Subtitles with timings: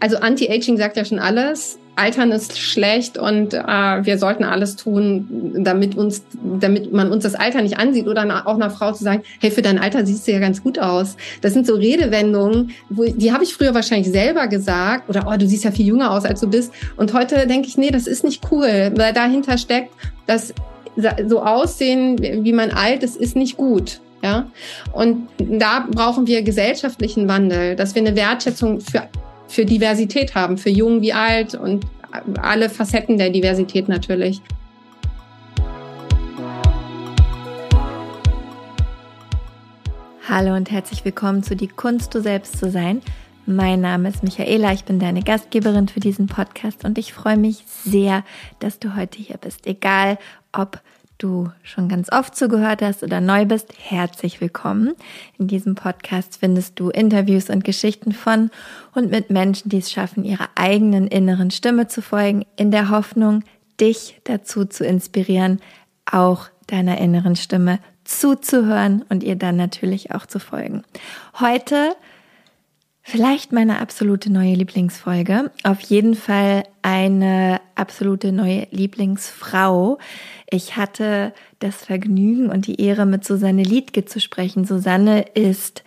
[0.00, 1.78] also Anti-Aging sagt ja schon alles.
[1.96, 7.34] Altern ist schlecht und äh, wir sollten alles tun, damit uns, damit man uns das
[7.34, 10.32] Alter nicht ansieht oder auch einer Frau zu sagen, hey, für dein Alter siehst du
[10.32, 11.16] ja ganz gut aus.
[11.40, 15.46] Das sind so Redewendungen, wo, die habe ich früher wahrscheinlich selber gesagt oder oh, du
[15.46, 16.72] siehst ja viel jünger aus, als du bist.
[16.96, 19.92] Und heute denke ich, nee, das ist nicht cool, weil dahinter steckt,
[20.26, 20.52] dass
[21.26, 24.00] so aussehen, wie man alt ist, ist nicht gut.
[24.22, 24.46] Ja,
[24.94, 29.02] und da brauchen wir gesellschaftlichen Wandel, dass wir eine Wertschätzung für
[29.54, 31.86] für Diversität haben, für jung wie alt und
[32.42, 34.42] alle Facetten der Diversität natürlich.
[40.28, 43.00] Hallo und herzlich willkommen zu Die Kunst, du selbst zu sein.
[43.46, 47.64] Mein Name ist Michaela, ich bin deine Gastgeberin für diesen Podcast und ich freue mich
[47.66, 48.24] sehr,
[48.58, 49.66] dass du heute hier bist.
[49.66, 50.18] Egal,
[50.52, 50.80] ob
[51.24, 54.92] du schon ganz oft zugehört hast oder neu bist, herzlich willkommen.
[55.38, 58.50] In diesem Podcast findest du Interviews und Geschichten von
[58.94, 63.42] und mit Menschen, die es schaffen, ihrer eigenen inneren Stimme zu folgen, in der Hoffnung,
[63.80, 65.60] dich dazu zu inspirieren,
[66.04, 70.82] auch deiner inneren Stimme zuzuhören und ihr dann natürlich auch zu folgen.
[71.40, 71.96] Heute
[73.06, 75.50] Vielleicht meine absolute neue Lieblingsfolge.
[75.62, 79.98] Auf jeden Fall eine absolute neue Lieblingsfrau.
[80.48, 84.64] Ich hatte das Vergnügen und die Ehre, mit Susanne Liedke zu sprechen.
[84.64, 85.84] Susanne ist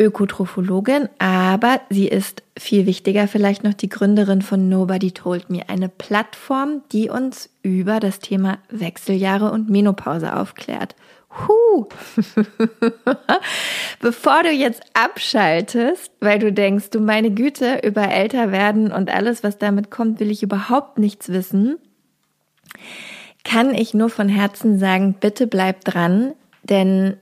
[0.00, 5.88] Ökotrophologin, aber sie ist viel wichtiger vielleicht noch die Gründerin von Nobody Told Me, eine
[5.88, 10.96] Plattform, die uns über das Thema Wechseljahre und Menopause aufklärt.
[11.30, 11.86] Huh.
[14.00, 19.44] Bevor du jetzt abschaltest, weil du denkst, du meine Güte, über älter werden und alles,
[19.44, 21.78] was damit kommt, will ich überhaupt nichts wissen,
[23.44, 27.16] kann ich nur von Herzen sagen, bitte bleib dran, denn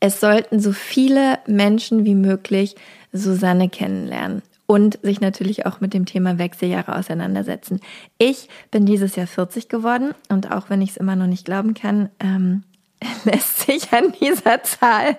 [0.00, 2.74] es sollten so viele Menschen wie möglich
[3.12, 7.80] Susanne kennenlernen und sich natürlich auch mit dem Thema Wechseljahre auseinandersetzen.
[8.18, 11.74] Ich bin dieses Jahr 40 geworden und auch wenn ich es immer noch nicht glauben
[11.74, 12.64] kann, ähm,
[13.24, 15.16] lässt sich an dieser Zahl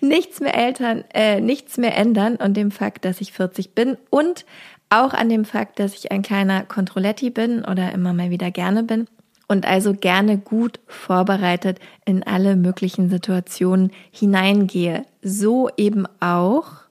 [0.00, 4.44] nichts mehr Eltern, äh, nichts mehr ändern und dem Fakt, dass ich 40 bin und
[4.90, 8.82] auch an dem Fakt, dass ich ein kleiner Controletti bin oder immer mal wieder gerne
[8.82, 9.06] bin
[9.48, 15.04] und also gerne gut vorbereitet in alle möglichen Situationen hineingehe.
[15.22, 16.82] So eben auch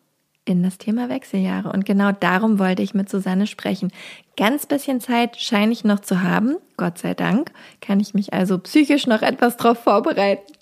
[0.46, 1.72] in das Thema Wechseljahre.
[1.72, 3.92] Und genau darum wollte ich mit Susanne sprechen.
[4.38, 6.56] Ganz bisschen Zeit scheine ich noch zu haben.
[6.78, 10.54] Gott sei Dank kann ich mich also psychisch noch etwas darauf vorbereiten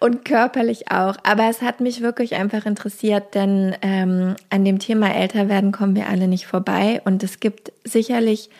[0.00, 1.16] und körperlich auch.
[1.22, 6.08] Aber es hat mich wirklich einfach interessiert, denn ähm, an dem Thema Älterwerden kommen wir
[6.08, 7.02] alle nicht vorbei.
[7.04, 8.50] Und es gibt sicherlich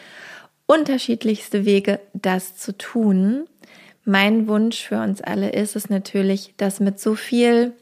[0.66, 3.46] unterschiedlichste Wege, das zu tun.
[4.04, 7.72] Mein Wunsch für uns alle ist es natürlich, dass mit so viel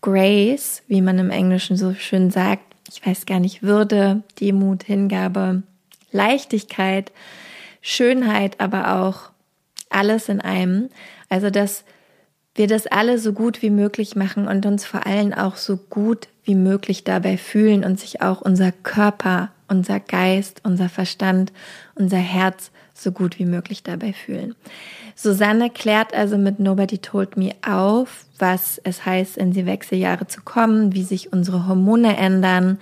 [0.00, 5.62] Grace, wie man im Englischen so schön sagt, ich weiß gar nicht, Würde, Demut, Hingabe,
[6.10, 7.12] Leichtigkeit,
[7.80, 9.30] Schönheit, aber auch
[9.90, 10.88] alles in einem.
[11.28, 11.84] Also, dass
[12.54, 16.28] wir das alle so gut wie möglich machen und uns vor allem auch so gut
[16.44, 21.52] wie möglich dabei fühlen und sich auch unser Körper, unser Geist, unser Verstand,
[21.94, 22.70] unser Herz
[23.02, 24.54] so gut wie möglich dabei fühlen.
[25.14, 30.42] Susanne klärt also mit Nobody Told Me auf, was es heißt, in die Wechseljahre zu
[30.42, 32.78] kommen, wie sich unsere Hormone ändern,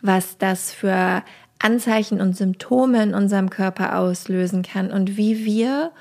[0.00, 1.22] was das für
[1.58, 5.92] Anzeichen und Symptome in unserem Körper auslösen kann und wie wir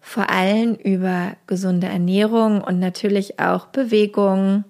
[0.00, 4.64] vor allem über gesunde Ernährung und natürlich auch Bewegung,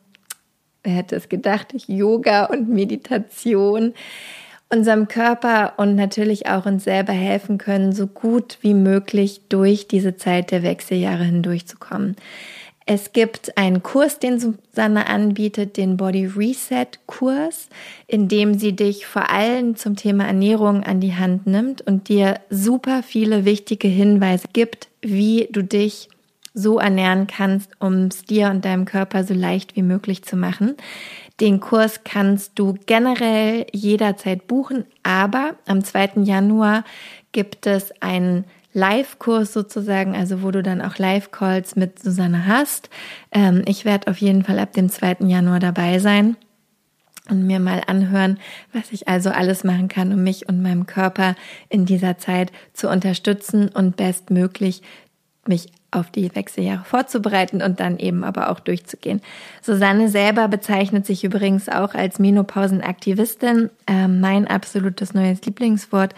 [0.82, 3.94] wer hätte es gedacht, Yoga und Meditation
[4.70, 10.16] unserem Körper und natürlich auch uns selber helfen können, so gut wie möglich durch diese
[10.16, 12.16] Zeit der Wechseljahre hindurchzukommen.
[12.86, 17.68] Es gibt einen Kurs, den Susanne anbietet, den Body Reset Kurs,
[18.06, 22.40] in dem sie dich vor allem zum Thema Ernährung an die Hand nimmt und dir
[22.48, 26.08] super viele wichtige Hinweise gibt, wie du dich
[26.52, 30.76] so ernähren kannst, um es dir und deinem Körper so leicht wie möglich zu machen.
[31.40, 36.22] Den Kurs kannst du generell jederzeit buchen, aber am 2.
[36.22, 36.84] Januar
[37.32, 42.90] gibt es einen Live-Kurs sozusagen, also wo du dann auch Live-Calls mit Susanne hast.
[43.32, 45.18] Ähm, ich werde auf jeden Fall ab dem 2.
[45.26, 46.36] Januar dabei sein
[47.28, 48.38] und mir mal anhören,
[48.72, 51.34] was ich also alles machen kann, um mich und meinem Körper
[51.68, 54.82] in dieser Zeit zu unterstützen und bestmöglich
[55.46, 59.20] mich auf die Wechseljahre vorzubereiten und dann eben aber auch durchzugehen.
[59.62, 66.14] Susanne selber bezeichnet sich übrigens auch als Menopausenaktivistin, äh, mein absolutes neues Lieblingswort.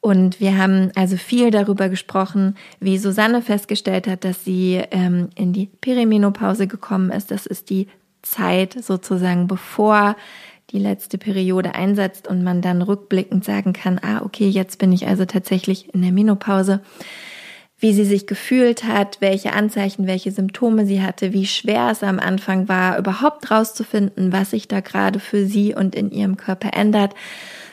[0.00, 5.52] Und wir haben also viel darüber gesprochen, wie Susanne festgestellt hat, dass sie ähm, in
[5.52, 7.32] die Perimenopause gekommen ist.
[7.32, 7.88] Das ist die
[8.22, 10.16] Zeit sozusagen bevor
[10.70, 15.06] die letzte Periode einsetzt und man dann rückblickend sagen kann, ah, okay, jetzt bin ich
[15.06, 16.80] also tatsächlich in der Menopause
[17.78, 22.18] wie sie sich gefühlt hat, welche Anzeichen, welche Symptome sie hatte, wie schwer es am
[22.18, 27.14] Anfang war, überhaupt rauszufinden, was sich da gerade für sie und in ihrem Körper ändert,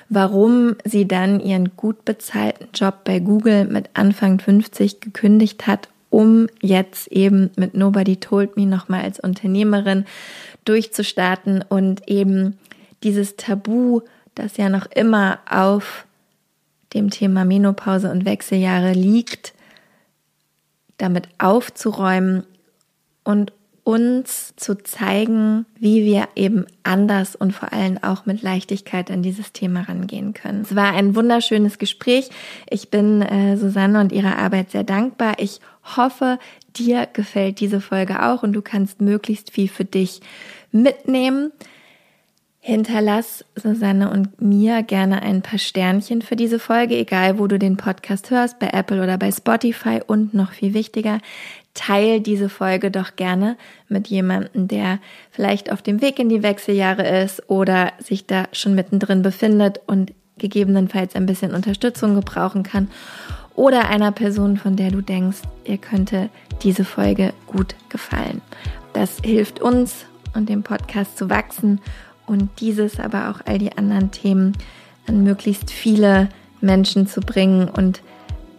[0.09, 6.47] warum sie dann ihren gut bezahlten Job bei Google mit Anfang 50 gekündigt hat, um
[6.61, 10.05] jetzt eben mit Nobody Told Me nochmal als Unternehmerin
[10.65, 12.57] durchzustarten und eben
[13.03, 14.01] dieses Tabu,
[14.35, 16.05] das ja noch immer auf
[16.93, 19.53] dem Thema Menopause und Wechseljahre liegt,
[20.97, 22.43] damit aufzuräumen
[23.23, 23.53] und
[23.83, 29.51] uns zu zeigen, wie wir eben anders und vor allem auch mit Leichtigkeit an dieses
[29.51, 30.61] Thema rangehen können.
[30.61, 32.29] Es war ein wunderschönes Gespräch.
[32.69, 35.33] Ich bin äh, Susanne und ihrer Arbeit sehr dankbar.
[35.37, 35.59] Ich
[35.97, 36.39] hoffe,
[36.77, 40.21] dir gefällt diese Folge auch und du kannst möglichst viel für dich
[40.71, 41.51] mitnehmen.
[42.65, 47.75] Hinterlass Susanne und mir gerne ein paar Sternchen für diese Folge, egal wo du den
[47.75, 51.19] Podcast hörst, bei Apple oder bei Spotify und noch viel wichtiger,
[51.73, 53.57] teil diese Folge doch gerne
[53.89, 54.99] mit jemandem, der
[55.29, 60.13] vielleicht auf dem Weg in die Wechseljahre ist oder sich da schon mittendrin befindet und
[60.37, 62.89] gegebenenfalls ein bisschen Unterstützung gebrauchen kann
[63.55, 66.29] oder einer Person, von der du denkst, ihr könnte
[66.61, 68.41] diese Folge gut gefallen.
[68.93, 71.81] Das hilft uns und dem Podcast zu wachsen
[72.25, 74.53] und dieses, aber auch all die anderen Themen
[75.07, 76.29] an möglichst viele
[76.61, 78.01] Menschen zu bringen und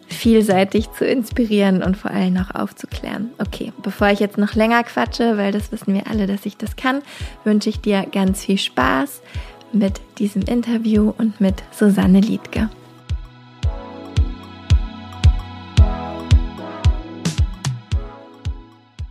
[0.06, 3.31] vielseitig zu inspirieren und vor allem auch aufzuklären.
[3.38, 6.76] Okay, bevor ich jetzt noch länger quatsche, weil das wissen wir alle, dass ich das
[6.76, 7.02] kann,
[7.44, 9.22] wünsche ich dir ganz viel Spaß
[9.72, 12.69] mit diesem Interview und mit Susanne Liedke.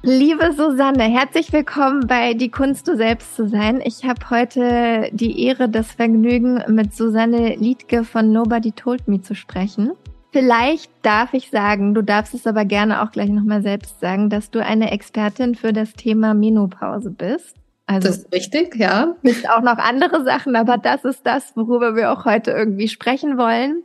[0.06, 3.80] Liebe Susanne, herzlich willkommen bei Die Kunst, du selbst zu sein.
[3.86, 9.34] Ich habe heute die Ehre, das Vergnügen, mit Susanne Liedke von Nobody Told Me zu
[9.34, 9.94] sprechen.
[10.34, 14.52] Vielleicht darf ich sagen, du darfst es aber gerne auch gleich nochmal selbst sagen, dass
[14.52, 17.56] du eine Expertin für das Thema Menopause bist.
[17.86, 19.16] Also, das ist richtig, ja.
[19.22, 23.38] Ist auch noch andere Sachen, aber das ist das, worüber wir auch heute irgendwie sprechen
[23.38, 23.84] wollen.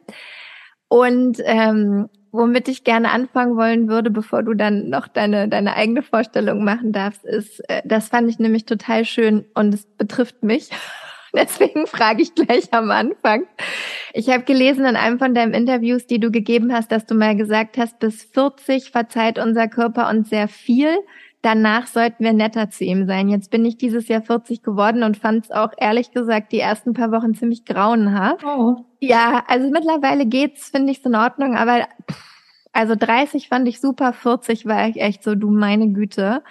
[0.88, 6.02] Und ähm, womit ich gerne anfangen wollen würde, bevor du dann noch deine, deine eigene
[6.02, 10.70] Vorstellung machen darfst, ist, äh, das fand ich nämlich total schön und es betrifft mich.
[11.34, 13.46] Deswegen frage ich gleich am Anfang.
[14.14, 17.36] Ich habe gelesen in einem von deinen Interviews, die du gegeben hast, dass du mal
[17.36, 20.96] gesagt hast, bis 40 verzeiht unser Körper uns sehr viel.
[21.42, 23.28] Danach sollten wir netter zu ihm sein.
[23.28, 26.94] Jetzt bin ich dieses Jahr 40 geworden und fand es auch ehrlich gesagt die ersten
[26.94, 28.44] paar Wochen ziemlich grauenhaft.
[28.44, 28.76] Oh.
[29.00, 31.86] Ja, also mittlerweile geht's, finde ich, in Ordnung, aber
[32.72, 36.42] also 30 fand ich super, 40 war ich echt so, du meine Güte.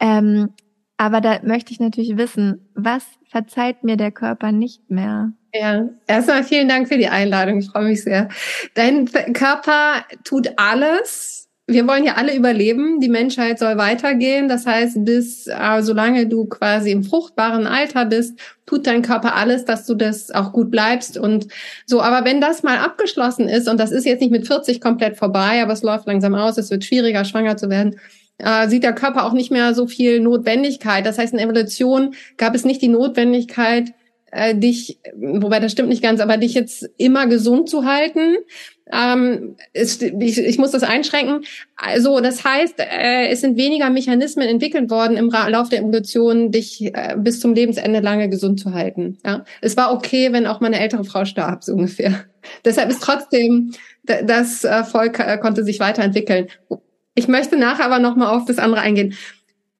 [0.00, 0.50] Ähm,
[0.96, 5.32] aber da möchte ich natürlich wissen, was verzeiht mir der Körper nicht mehr?
[5.54, 7.58] Ja, erstmal vielen Dank für die Einladung.
[7.58, 8.28] Ich freue mich sehr.
[8.74, 12.98] Dein Körper tut alles, wir wollen ja alle überleben.
[12.98, 14.48] Die Menschheit soll weitergehen.
[14.48, 19.66] Das heißt, bis äh, solange du quasi im fruchtbaren Alter bist, tut dein Körper alles,
[19.66, 21.46] dass du das auch gut bleibst und
[21.84, 22.00] so.
[22.00, 25.62] Aber wenn das mal abgeschlossen ist und das ist jetzt nicht mit 40 komplett vorbei,
[25.62, 28.00] aber es läuft langsam aus, es wird schwieriger, schwanger zu werden,
[28.38, 31.04] äh, sieht der Körper auch nicht mehr so viel Notwendigkeit.
[31.04, 33.92] Das heißt, in Evolution gab es nicht die Notwendigkeit,
[34.30, 38.36] äh, dich, wobei das stimmt nicht ganz, aber dich jetzt immer gesund zu halten.
[38.92, 41.44] Ähm, ist, ich, ich muss das einschränken.
[41.76, 46.82] Also das heißt, äh, es sind weniger Mechanismen entwickelt worden im Lauf der Evolution, dich
[46.94, 49.18] äh, bis zum Lebensende lange gesund zu halten.
[49.24, 52.24] Ja, es war okay, wenn auch mal eine ältere Frau starb, so ungefähr.
[52.64, 53.72] Deshalb ist trotzdem
[54.08, 56.48] das äh, konnte sich weiterentwickeln.
[57.14, 59.14] Ich möchte nachher aber noch mal auf das andere eingehen.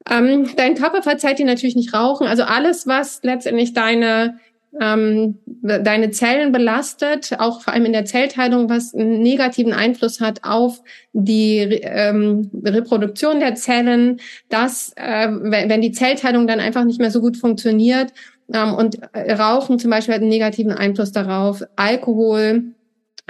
[0.09, 2.27] Ähm, dein Körper verzeiht dir natürlich nicht Rauchen.
[2.27, 4.39] Also alles, was letztendlich deine
[4.81, 10.45] ähm, deine Zellen belastet, auch vor allem in der Zellteilung, was einen negativen Einfluss hat
[10.45, 10.81] auf
[11.13, 17.21] die ähm, Reproduktion der Zellen, dass äh, wenn die Zellteilung dann einfach nicht mehr so
[17.21, 18.13] gut funktioniert
[18.53, 22.75] ähm, und Rauchen zum Beispiel hat einen negativen Einfluss darauf, Alkohol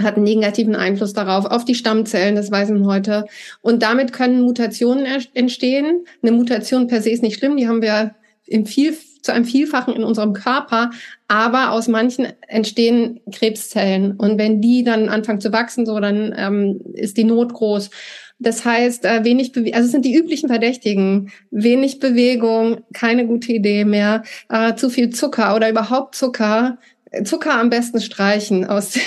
[0.00, 3.26] hat einen negativen Einfluss darauf, auf die Stammzellen, das weiß man heute.
[3.62, 6.04] Und damit können Mutationen entstehen.
[6.22, 8.14] Eine Mutation per se ist nicht schlimm, die haben wir
[8.46, 8.96] im viel,
[9.28, 10.90] zu einem Vielfachen in unserem Körper,
[11.28, 14.12] aber aus manchen entstehen Krebszellen.
[14.16, 17.90] Und wenn die dann anfangen zu wachsen, so, dann ähm, ist die Not groß.
[18.38, 21.30] Das heißt, äh, wenig Bewe also es sind die üblichen Verdächtigen.
[21.50, 26.78] Wenig Bewegung, keine gute Idee mehr, äh, zu viel Zucker oder überhaupt Zucker.
[27.24, 28.98] Zucker am besten streichen aus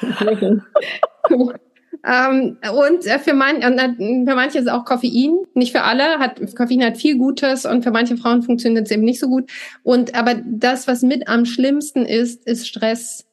[2.06, 6.18] Ähm, und für, man, für manche ist auch Koffein, nicht für alle.
[6.18, 9.50] Hat, Koffein hat viel Gutes und für manche Frauen funktioniert es eben nicht so gut.
[9.82, 13.26] Und aber das, was mit am schlimmsten ist, ist Stress.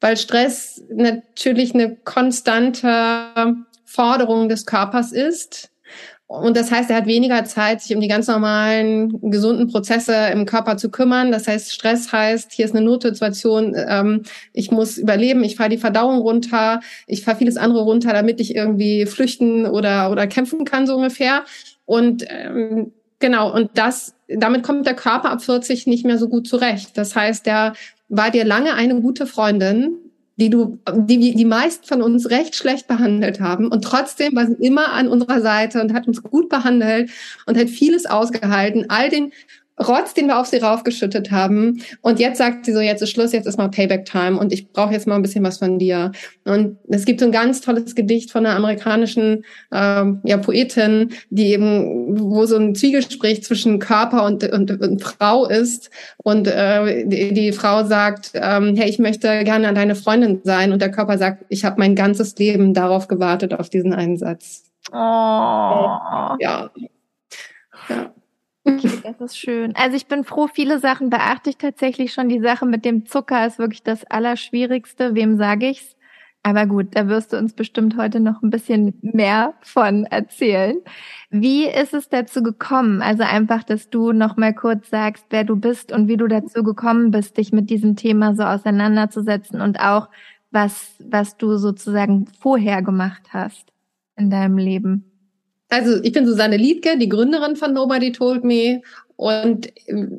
[0.00, 5.70] Weil Stress natürlich eine konstante Forderung des Körpers ist
[6.26, 10.46] und das heißt, er hat weniger Zeit, sich um die ganz normalen, gesunden Prozesse im
[10.46, 11.30] Körper zu kümmern.
[11.30, 14.22] Das heißt, Stress heißt, hier ist eine Notsituation, ähm,
[14.54, 18.56] ich muss überleben, ich fahre die Verdauung runter, ich fahre vieles andere runter, damit ich
[18.56, 21.44] irgendwie flüchten oder, oder kämpfen kann, so ungefähr.
[21.84, 26.48] Und ähm, genau, und das, damit kommt der Körper ab 40 nicht mehr so gut
[26.48, 26.96] zurecht.
[26.96, 27.74] Das heißt, der
[28.08, 29.98] war dir lange eine gute Freundin,
[30.36, 33.68] die du, die die meisten von uns recht schlecht behandelt haben.
[33.68, 37.10] Und trotzdem war sie immer an unserer Seite und hat uns gut behandelt
[37.46, 38.86] und hat vieles ausgehalten.
[38.88, 39.32] All den
[39.80, 41.82] Rotz, den wir auf sie raufgeschüttet haben.
[42.00, 44.92] Und jetzt sagt sie so, jetzt ist Schluss, jetzt ist mal Payback-Time und ich brauche
[44.92, 46.12] jetzt mal ein bisschen was von dir.
[46.44, 51.52] Und es gibt so ein ganz tolles Gedicht von einer amerikanischen ähm, ja, Poetin, die
[51.52, 55.90] eben, wo so ein Zwiegespräch zwischen Körper und, und, und Frau ist.
[56.18, 60.72] Und äh, die, die Frau sagt, ähm, hey, ich möchte gerne an deine Freundin sein.
[60.72, 64.64] Und der Körper sagt, ich habe mein ganzes Leben darauf gewartet, auf diesen einen Satz.
[64.92, 64.94] Oh.
[64.94, 66.70] Ja.
[67.88, 68.14] Ja.
[68.64, 69.74] Okay, das ist schön.
[69.76, 72.28] Also ich bin froh, viele Sachen beachte ich tatsächlich schon.
[72.28, 75.14] Die Sache mit dem Zucker ist wirklich das Allerschwierigste.
[75.14, 75.96] Wem sage ich's?
[76.46, 80.76] Aber gut, da wirst du uns bestimmt heute noch ein bisschen mehr von erzählen.
[81.30, 83.00] Wie ist es dazu gekommen?
[83.00, 86.62] Also einfach, dass du noch mal kurz sagst, wer du bist und wie du dazu
[86.62, 90.10] gekommen bist, dich mit diesem Thema so auseinanderzusetzen und auch
[90.50, 93.72] was, was du sozusagen vorher gemacht hast
[94.16, 95.13] in deinem Leben.
[95.68, 98.82] Also ich bin Susanne Liedke, die Gründerin von Nobody Told Me.
[99.16, 99.72] Und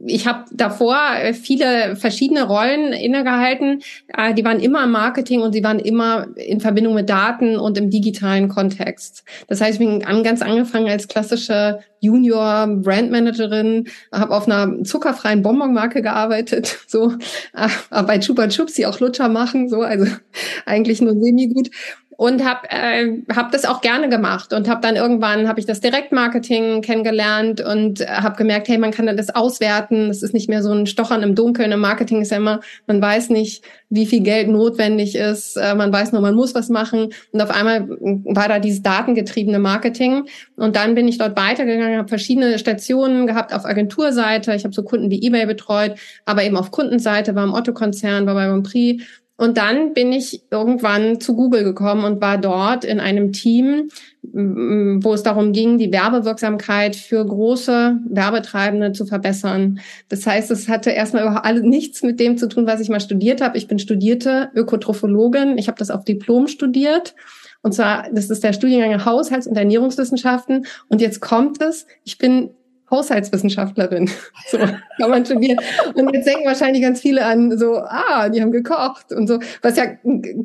[0.05, 0.97] ich habe davor
[1.33, 3.81] viele verschiedene Rollen innegehalten.
[4.07, 7.77] Äh, die waren immer im Marketing und sie waren immer in Verbindung mit Daten und
[7.77, 9.25] im digitalen Kontext.
[9.47, 16.01] Das heißt, ich bin ganz angefangen als klassische Junior Brandmanagerin, habe auf einer zuckerfreien Bonbonmarke
[16.01, 17.13] gearbeitet, so
[17.53, 20.05] äh, bei Chupa Chups, die auch Lutscher machen, so also
[20.65, 21.69] eigentlich nur semi gut
[22.17, 25.81] und habe äh, hab das auch gerne gemacht und habe dann irgendwann habe ich das
[25.81, 30.63] Direktmarketing kennengelernt und äh, habe gemerkt, hey, man kann das auswerten, es ist nicht mehr
[30.63, 31.71] so ein Stochern im Dunkeln.
[31.71, 35.91] Im Marketing ist ja immer, man weiß nicht, wie viel Geld notwendig ist, äh, man
[35.91, 37.09] weiß nur, man muss was machen.
[37.31, 40.23] Und auf einmal war da dieses datengetriebene Marketing.
[40.55, 44.83] Und dann bin ich dort weitergegangen, habe verschiedene Stationen gehabt auf Agenturseite, ich habe so
[44.83, 45.95] Kunden wie eBay betreut,
[46.25, 49.03] aber eben auf Kundenseite war im Otto-Konzern, war bei Bonprix
[49.37, 53.89] und dann bin ich irgendwann zu Google gekommen und war dort in einem Team,
[54.21, 59.79] wo es darum ging, die Werbewirksamkeit für große Werbetreibende zu verbessern.
[60.07, 63.41] Das heißt, es hatte erstmal überhaupt nichts mit dem zu tun, was ich mal studiert
[63.41, 63.57] habe.
[63.57, 65.57] Ich bin studierte Ökotrophologin.
[65.57, 67.13] Ich habe das auf Diplom studiert.
[67.61, 70.65] Und zwar, das ist der Studiengang Haushalts- und Ernährungswissenschaften.
[70.87, 72.51] Und jetzt kommt es, ich bin
[72.95, 74.09] Haushaltswissenschaftlerin.
[74.47, 75.57] So kann man studieren.
[75.95, 79.39] Und jetzt denken wahrscheinlich ganz viele an so, ah, die haben gekocht und so.
[79.61, 79.85] Was ja,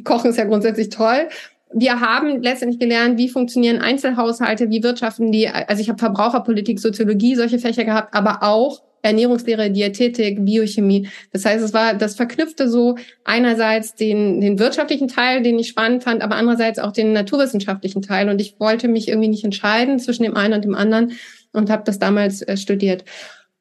[0.05, 1.29] Kochen ist ja grundsätzlich toll.
[1.73, 5.49] Wir haben letztendlich gelernt, wie funktionieren Einzelhaushalte, wie wirtschaften die.
[5.49, 11.09] Also ich habe Verbraucherpolitik, Soziologie, solche Fächer gehabt, aber auch Ernährungslehre, Diätetik, Biochemie.
[11.33, 16.05] Das heißt, es war, das verknüpfte so einerseits den, den wirtschaftlichen Teil, den ich spannend
[16.05, 18.29] fand, aber andererseits auch den naturwissenschaftlichen Teil.
[18.29, 21.13] Und ich wollte mich irgendwie nicht entscheiden zwischen dem einen und dem anderen
[21.53, 23.05] und habe das damals äh, studiert.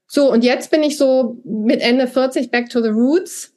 [0.07, 3.53] So, und jetzt bin ich so mit Ende 40 back to the roots.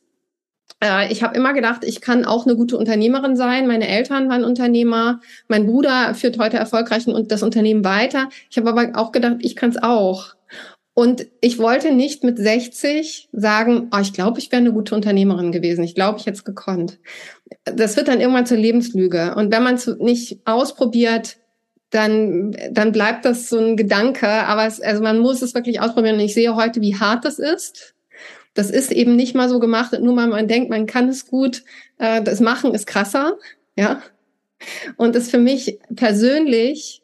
[0.83, 3.67] Äh, ich habe immer gedacht, ich kann auch eine gute Unternehmerin sein.
[3.67, 5.21] Meine Eltern waren Unternehmer.
[5.49, 8.29] Mein Bruder führt heute erfolgreich das Unternehmen weiter.
[8.51, 10.35] Ich habe aber auch gedacht, ich kann es auch.
[10.95, 15.51] Und ich wollte nicht mit 60 sagen, oh, ich glaube, ich wäre eine gute Unternehmerin
[15.51, 15.85] gewesen.
[15.85, 16.99] Ich glaube, ich hätte es gekonnt.
[17.65, 19.35] Das wird dann irgendwann zur Lebenslüge.
[19.35, 21.39] Und wenn man es nicht ausprobiert,
[21.93, 24.29] dann, dann bleibt das so ein Gedanke.
[24.29, 26.17] Aber es, also man muss es wirklich ausprobieren.
[26.17, 27.95] Und ich sehe heute, wie hart das ist.
[28.55, 31.63] Das ist eben nicht mal so gemacht, nur weil man denkt, man kann es gut.
[31.99, 33.39] Äh, das Machen ist krasser,
[33.77, 34.03] ja.
[34.97, 37.03] Und das für mich persönlich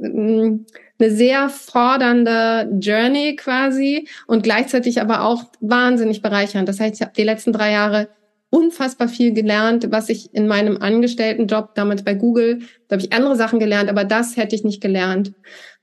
[0.00, 0.64] eine
[1.00, 6.68] sehr fordernde Journey quasi und gleichzeitig aber auch wahnsinnig bereichernd.
[6.68, 8.08] Das heißt, ich habe die letzten drei Jahre
[8.52, 13.34] unfassbar viel gelernt, was ich in meinem Angestelltenjob damals bei Google, da habe ich andere
[13.34, 15.32] Sachen gelernt, aber das hätte ich nicht gelernt.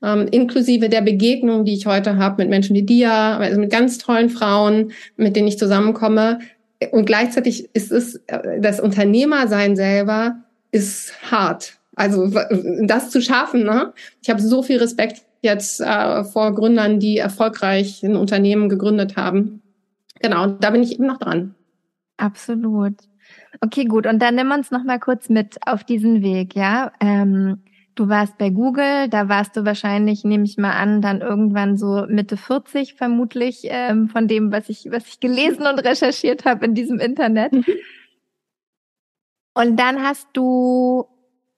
[0.03, 3.97] Ähm, inklusive der Begegnung, die ich heute habe mit Menschen wie dir, also mit ganz
[3.97, 6.39] tollen Frauen, mit denen ich zusammenkomme.
[6.91, 10.35] Und gleichzeitig ist es, äh, das Unternehmersein selber
[10.71, 11.73] ist hart.
[11.95, 12.31] Also
[12.83, 13.93] das zu schaffen, ne?
[14.21, 19.63] Ich habe so viel Respekt jetzt äh, vor Gründern, die erfolgreich ein Unternehmen gegründet haben.
[20.21, 21.55] Genau, da bin ich eben noch dran.
[22.19, 22.95] Absolut.
[23.61, 24.05] Okay, gut.
[24.05, 26.91] Und dann nimm uns noch mal kurz mit auf diesen Weg, ja.
[26.99, 27.63] Ähm,
[27.95, 32.05] du warst bei Google, da warst du wahrscheinlich, nehme ich mal an, dann irgendwann so
[32.09, 36.75] Mitte 40 vermutlich ähm, von dem, was ich, was ich gelesen und recherchiert habe in
[36.75, 37.53] diesem Internet.
[37.53, 37.65] Mhm.
[39.53, 41.07] Und dann hast du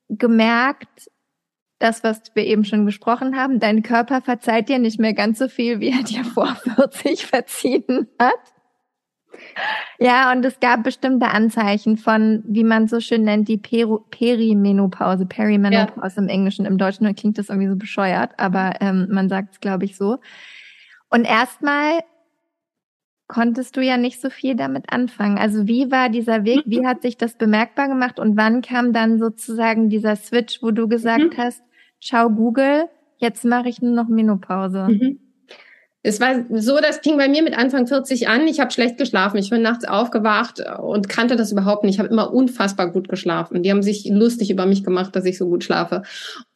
[0.10, 1.10] gemerkt,
[1.80, 5.48] das, was wir eben schon gesprochen haben, dein Körper verzeiht dir nicht mehr ganz so
[5.48, 8.61] viel, wie er dir vor 40 verziehen hat.
[10.00, 15.26] Ja, und es gab bestimmte Anzeichen von, wie man so schön nennt, die Peri Perimenopause,
[15.26, 16.24] Perimenopause ja.
[16.24, 16.66] im Englischen.
[16.66, 20.18] Im Deutschen klingt das irgendwie so bescheuert, aber ähm, man sagt es, glaube ich, so.
[21.10, 22.00] Und erstmal
[23.28, 25.38] konntest du ja nicht so viel damit anfangen.
[25.38, 26.64] Also wie war dieser Weg?
[26.66, 28.20] Wie hat sich das bemerkbar gemacht?
[28.20, 31.38] Und wann kam dann sozusagen dieser Switch, wo du gesagt mhm.
[31.38, 31.64] hast,
[32.00, 34.88] schau Google, jetzt mache ich nur noch Menopause?
[34.90, 35.20] Mhm.
[36.04, 38.48] Es war so, das ging bei mir mit Anfang 40 an.
[38.48, 39.38] Ich habe schlecht geschlafen.
[39.38, 41.96] Ich bin nachts aufgewacht und kannte das überhaupt nicht.
[41.96, 43.62] Ich habe immer unfassbar gut geschlafen.
[43.62, 46.02] Die haben sich lustig über mich gemacht, dass ich so gut schlafe.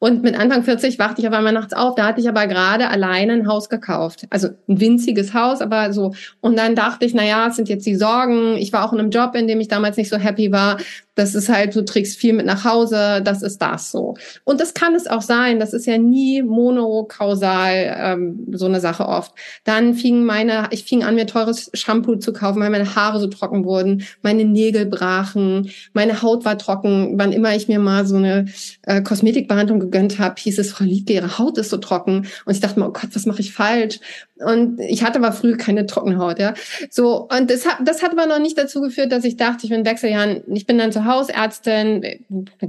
[0.00, 1.94] Und mit Anfang 40 wachte ich auf einmal nachts auf.
[1.94, 4.26] Da hatte ich aber gerade alleine ein Haus gekauft.
[4.30, 6.12] Also ein winziges Haus, aber so.
[6.40, 8.56] Und dann dachte ich, na ja, es sind jetzt die Sorgen.
[8.56, 10.78] Ich war auch in einem Job, in dem ich damals nicht so happy war.
[11.16, 14.14] Das ist halt, du trägst viel mit nach Hause, das ist das so.
[14.44, 19.08] Und das kann es auch sein, das ist ja nie monokausal ähm, so eine Sache
[19.08, 19.32] oft.
[19.64, 23.26] Dann fing meine, ich fing an, mir teures Shampoo zu kaufen, weil meine Haare so
[23.26, 27.14] trocken wurden, meine Nägel brachen, meine Haut war trocken.
[27.16, 28.46] Wann immer ich mir mal so eine
[28.82, 32.26] äh, Kosmetikbehandlung gegönnt habe, hieß es, Frau Liebke, Ihre Haut ist so trocken.
[32.44, 34.00] Und ich dachte mir, oh Gott, was mache ich falsch?
[34.44, 36.54] Und ich hatte aber früh keine Trockenhaut, ja.
[36.90, 39.70] So, und das hat, das hat aber noch nicht dazu geführt, dass ich dachte, ich
[39.70, 42.04] bin Wechseljahren, ich bin dann zu Hausärztin,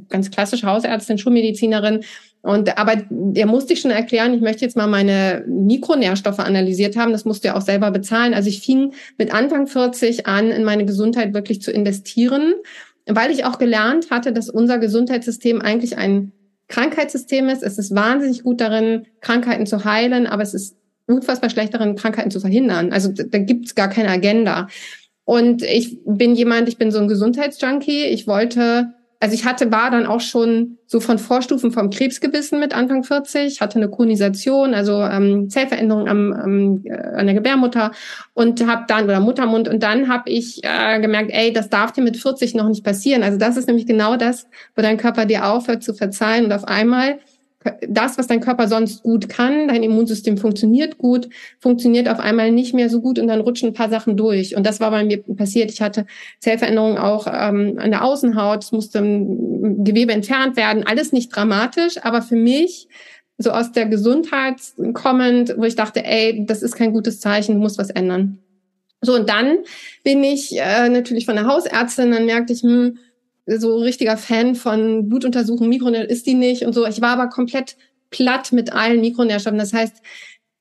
[0.10, 2.06] ganz klassische Hausärztin, Schulmedizinerin.
[2.42, 7.12] Und aber der musste ich schon erklären, ich möchte jetzt mal meine Mikronährstoffe analysiert haben.
[7.12, 8.34] Das musste er auch selber bezahlen.
[8.34, 12.54] Also ich fing mit Anfang 40 an, in meine Gesundheit wirklich zu investieren,
[13.06, 16.32] weil ich auch gelernt hatte, dass unser Gesundheitssystem eigentlich ein
[16.70, 17.64] Krankheitssystem ist.
[17.64, 22.40] Es ist wahnsinnig gut darin, Krankheiten zu heilen, aber es ist unfassbar schlechteren Krankheiten zu
[22.40, 22.92] verhindern.
[22.92, 24.68] Also da gibt's gar keine Agenda.
[25.24, 28.06] Und ich bin jemand, ich bin so ein Gesundheitsjunkie.
[28.06, 32.62] Ich wollte, also ich hatte, war dann auch schon so von Vorstufen vom Krebs gebissen
[32.62, 37.92] mit Anfang 40, hatte eine Konisation, also ähm, Zellveränderung am, am, äh, an der Gebärmutter
[38.36, 42.04] und habe dann, oder Muttermund, und dann habe ich äh, gemerkt, ey, das darf dir
[42.04, 43.22] mit 40 noch nicht passieren.
[43.24, 46.64] Also das ist nämlich genau das, wo dein Körper dir aufhört zu verzeihen und auf
[46.66, 47.20] einmal
[47.88, 52.74] das, was dein Körper sonst gut kann, dein Immunsystem funktioniert gut, funktioniert auf einmal nicht
[52.74, 54.56] mehr so gut und dann rutschen ein paar Sachen durch.
[54.56, 55.72] Und das war bei mir passiert.
[55.72, 56.06] Ich hatte
[56.40, 61.98] Zellveränderungen auch ähm, an der Außenhaut, es musste ein Gewebe entfernt werden, alles nicht dramatisch,
[62.04, 62.88] aber für mich
[63.38, 64.56] so aus der Gesundheit
[64.94, 68.40] kommend, wo ich dachte, ey, das ist kein gutes Zeichen, du musst was ändern.
[69.02, 69.60] So, und dann
[70.04, 72.98] bin ich äh, natürlich von der Hausärztin, dann merkte ich, hm,
[73.48, 76.86] so richtiger Fan von Blutuntersuchungen, Mikronährstoffe ist die nicht und so.
[76.86, 77.78] Ich war aber komplett
[78.10, 79.60] platt mit allen Mikronährstoffen.
[79.60, 80.02] Das heißt,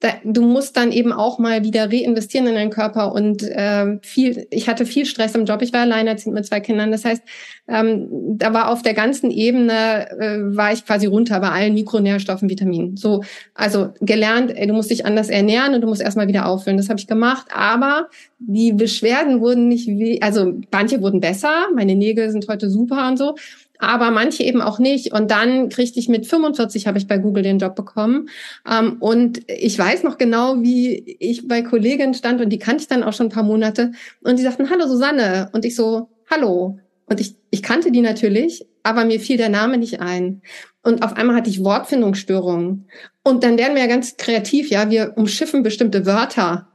[0.00, 4.46] da, du musst dann eben auch mal wieder reinvestieren in deinen Körper und äh, viel,
[4.50, 6.92] ich hatte viel Stress im Job, ich war alleinerziehend mit zwei Kindern.
[6.92, 7.22] Das heißt,
[7.66, 12.50] ähm, da war auf der ganzen Ebene, äh, war ich quasi runter bei allen Mikronährstoffen,
[12.50, 12.98] Vitaminen.
[12.98, 16.76] So, also gelernt, ey, du musst dich anders ernähren und du musst erstmal wieder auffüllen.
[16.76, 21.94] Das habe ich gemacht, aber die Beschwerden wurden nicht, wie, also manche wurden besser, meine
[21.94, 23.35] Nägel sind heute super und so,
[23.78, 25.12] aber manche eben auch nicht.
[25.12, 28.28] Und dann kriegte ich mit 45 habe ich bei Google den Job bekommen.
[28.70, 32.88] Ähm, und ich weiß noch genau, wie ich bei Kolleginnen stand und die kannte ich
[32.88, 33.92] dann auch schon ein paar Monate.
[34.22, 35.50] Und die sagten, hallo Susanne.
[35.52, 36.78] Und ich so, hallo.
[37.06, 40.42] Und ich, ich kannte die natürlich, aber mir fiel der Name nicht ein.
[40.82, 42.88] Und auf einmal hatte ich Wortfindungsstörungen.
[43.22, 46.68] Und dann werden wir ja ganz kreativ, ja, wir umschiffen bestimmte Wörter.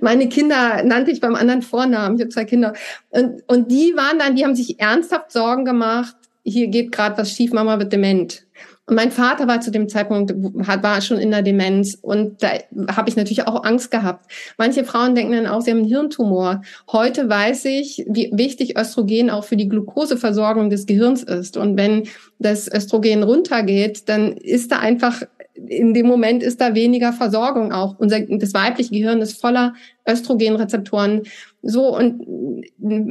[0.00, 2.16] Meine Kinder nannte ich beim anderen Vornamen.
[2.16, 2.72] Ich habe zwei Kinder.
[3.10, 7.32] Und, und die waren dann, die haben sich ernsthaft Sorgen gemacht, hier geht gerade was
[7.32, 8.46] schief, Mama wird dement.
[8.86, 12.48] Und mein Vater war zu dem Zeitpunkt, war schon in der Demenz und da
[12.90, 14.28] habe ich natürlich auch Angst gehabt.
[14.58, 16.62] Manche Frauen denken dann auch, sie haben einen Hirntumor.
[16.90, 21.56] Heute weiß ich, wie wichtig Östrogen auch für die Glukoseversorgung des Gehirns ist.
[21.56, 22.08] Und wenn
[22.40, 25.22] das Östrogen runtergeht, dann ist da einfach
[25.66, 27.98] in dem Moment ist da weniger Versorgung auch.
[27.98, 29.74] Unser, das weibliche Gehirn ist voller
[30.08, 31.22] Östrogenrezeptoren.
[31.62, 32.24] So und,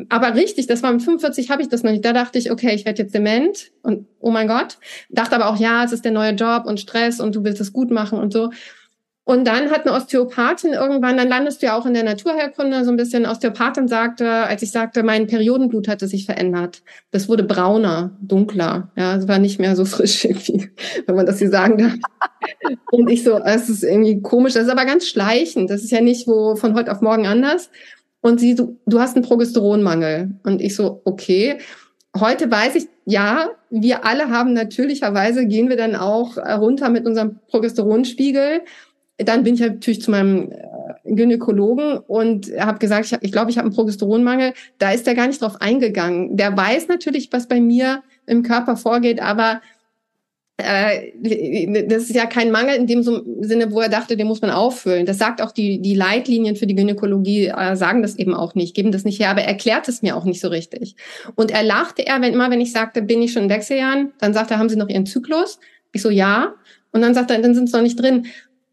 [0.09, 2.05] aber richtig, das war mit 45 habe ich das noch nicht.
[2.05, 4.77] Da dachte ich, okay, ich werde jetzt dement und oh mein Gott.
[5.09, 7.73] Dachte aber auch, ja, es ist der neue Job und Stress und du willst es
[7.73, 8.51] gut machen und so.
[9.29, 12.89] Und dann hat eine Osteopathin irgendwann, dann landest du ja auch in der Naturherkunde so
[12.89, 13.27] ein bisschen.
[13.27, 16.81] Osteopathin sagte, als ich sagte, mein Periodenblut hatte sich verändert.
[17.11, 18.89] Das wurde brauner, dunkler.
[18.95, 20.71] Ja, es war nicht mehr so frisch irgendwie,
[21.05, 21.93] wenn man das hier sagen darf.
[22.91, 24.53] Und ich so, es ist irgendwie komisch.
[24.53, 25.69] Das ist aber ganz schleichend.
[25.69, 27.69] Das ist ja nicht wo von heute auf morgen anders.
[28.21, 30.39] Und sie, du, du hast einen Progesteronmangel.
[30.41, 31.59] Und ich so, okay.
[32.19, 37.37] Heute weiß ich, ja, wir alle haben natürlicherweise, gehen wir dann auch runter mit unserem
[37.47, 38.61] Progesteronspiegel.
[39.19, 43.49] Dann bin ich natürlich zu meinem äh, Gynäkologen und habe gesagt, ich glaube, ich, glaub,
[43.49, 44.53] ich habe einen Progesteronmangel.
[44.77, 46.37] Da ist er gar nicht drauf eingegangen.
[46.37, 49.61] Der weiß natürlich, was bei mir im Körper vorgeht, aber
[50.59, 54.51] äh, das ist ja kein Mangel in dem Sinne, wo er dachte, den muss man
[54.51, 55.05] auffüllen.
[55.05, 58.75] Das sagt auch die, die Leitlinien für die Gynäkologie, äh, sagen das eben auch nicht,
[58.75, 60.95] geben das nicht her, aber er erklärt es mir auch nicht so richtig.
[61.35, 64.33] Und er lachte er, wenn immer, wenn ich sagte, bin ich schon in Wechseljahren, dann
[64.33, 65.59] sagt er, haben Sie noch Ihren Zyklus?
[65.93, 66.53] Ich so, ja.
[66.91, 68.27] Und dann sagt er, dann sind Sie noch nicht drin.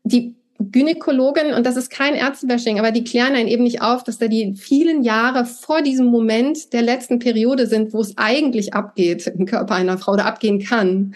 [0.06, 4.18] Die Gynäkologin, und das ist kein Ärztebashing, aber die klären einen eben nicht auf, dass
[4.18, 9.26] da die vielen Jahre vor diesem Moment der letzten Periode sind, wo es eigentlich abgeht
[9.26, 11.14] im Körper einer Frau oder abgehen kann.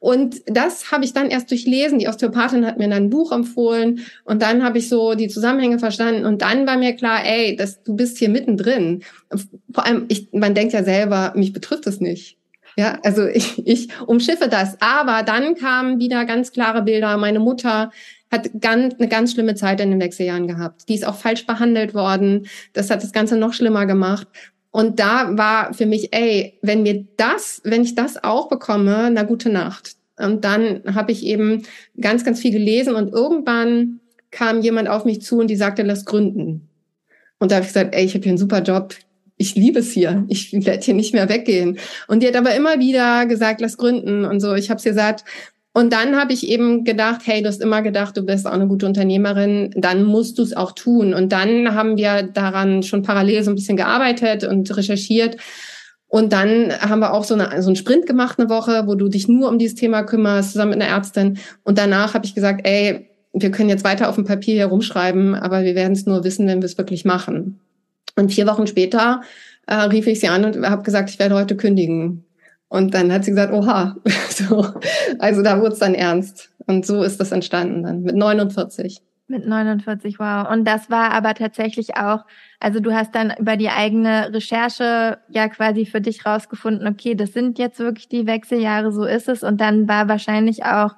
[0.00, 1.98] Und das habe ich dann erst durchlesen.
[1.98, 5.78] Die Osteopathin hat mir dann ein Buch empfohlen und dann habe ich so die Zusammenhänge
[5.78, 9.02] verstanden und dann war mir klar, ey, das, du bist hier mittendrin.
[9.72, 12.36] Vor allem, ich, man denkt ja selber, mich betrifft es nicht.
[12.76, 14.76] Ja, also ich, ich umschiffe das.
[14.80, 17.16] Aber dann kamen wieder ganz klare Bilder.
[17.16, 17.90] Meine Mutter
[18.34, 20.88] hat ganz, eine ganz schlimme Zeit in den Wechseljahren gehabt.
[20.88, 22.46] Die ist auch falsch behandelt worden.
[22.72, 24.26] Das hat das Ganze noch schlimmer gemacht.
[24.70, 29.22] Und da war für mich, ey, wenn mir das, wenn ich das auch bekomme, na
[29.22, 29.92] gute Nacht.
[30.18, 31.62] Und dann habe ich eben
[32.00, 34.00] ganz, ganz viel gelesen und irgendwann
[34.32, 36.68] kam jemand auf mich zu und die sagte, lass gründen.
[37.38, 38.96] Und da habe ich gesagt, ey, ich habe hier einen super Job.
[39.36, 40.24] Ich liebe es hier.
[40.28, 41.78] Ich werde hier nicht mehr weggehen.
[42.08, 44.54] Und die hat aber immer wieder gesagt, lass gründen und so.
[44.54, 45.24] Ich habe es gesagt,
[45.76, 48.68] und dann habe ich eben gedacht, hey, du hast immer gedacht, du bist auch eine
[48.68, 51.12] gute Unternehmerin, dann musst du es auch tun.
[51.14, 55.36] Und dann haben wir daran schon parallel so ein bisschen gearbeitet und recherchiert.
[56.06, 59.08] Und dann haben wir auch so, eine, so einen Sprint gemacht eine Woche, wo du
[59.08, 61.38] dich nur um dieses Thema kümmerst, zusammen mit einer Ärztin.
[61.64, 65.34] Und danach habe ich gesagt, ey, wir können jetzt weiter auf dem Papier hier rumschreiben,
[65.34, 67.58] aber wir werden es nur wissen, wenn wir es wirklich machen.
[68.14, 69.22] Und vier Wochen später
[69.66, 72.23] äh, rief ich sie an und habe gesagt, ich werde heute kündigen.
[72.74, 73.94] Und dann hat sie gesagt, oha.
[74.30, 74.66] so.
[75.20, 76.50] Also da wurde es dann ernst.
[76.66, 79.00] Und so ist das entstanden dann mit 49.
[79.28, 80.50] Mit 49, wow.
[80.50, 82.24] Und das war aber tatsächlich auch,
[82.58, 87.32] also du hast dann über die eigene Recherche ja quasi für dich rausgefunden, okay, das
[87.32, 89.44] sind jetzt wirklich die Wechseljahre, so ist es.
[89.44, 90.96] Und dann war wahrscheinlich auch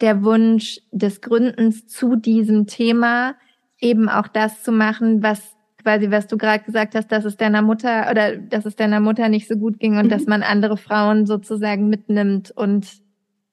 [0.00, 3.34] der Wunsch des Gründens zu diesem Thema
[3.80, 5.55] eben auch das zu machen, was
[5.86, 9.28] quasi, was du gerade gesagt hast, dass es deiner Mutter oder dass es deiner Mutter
[9.28, 10.10] nicht so gut ging und mhm.
[10.10, 12.88] dass man andere Frauen sozusagen mitnimmt und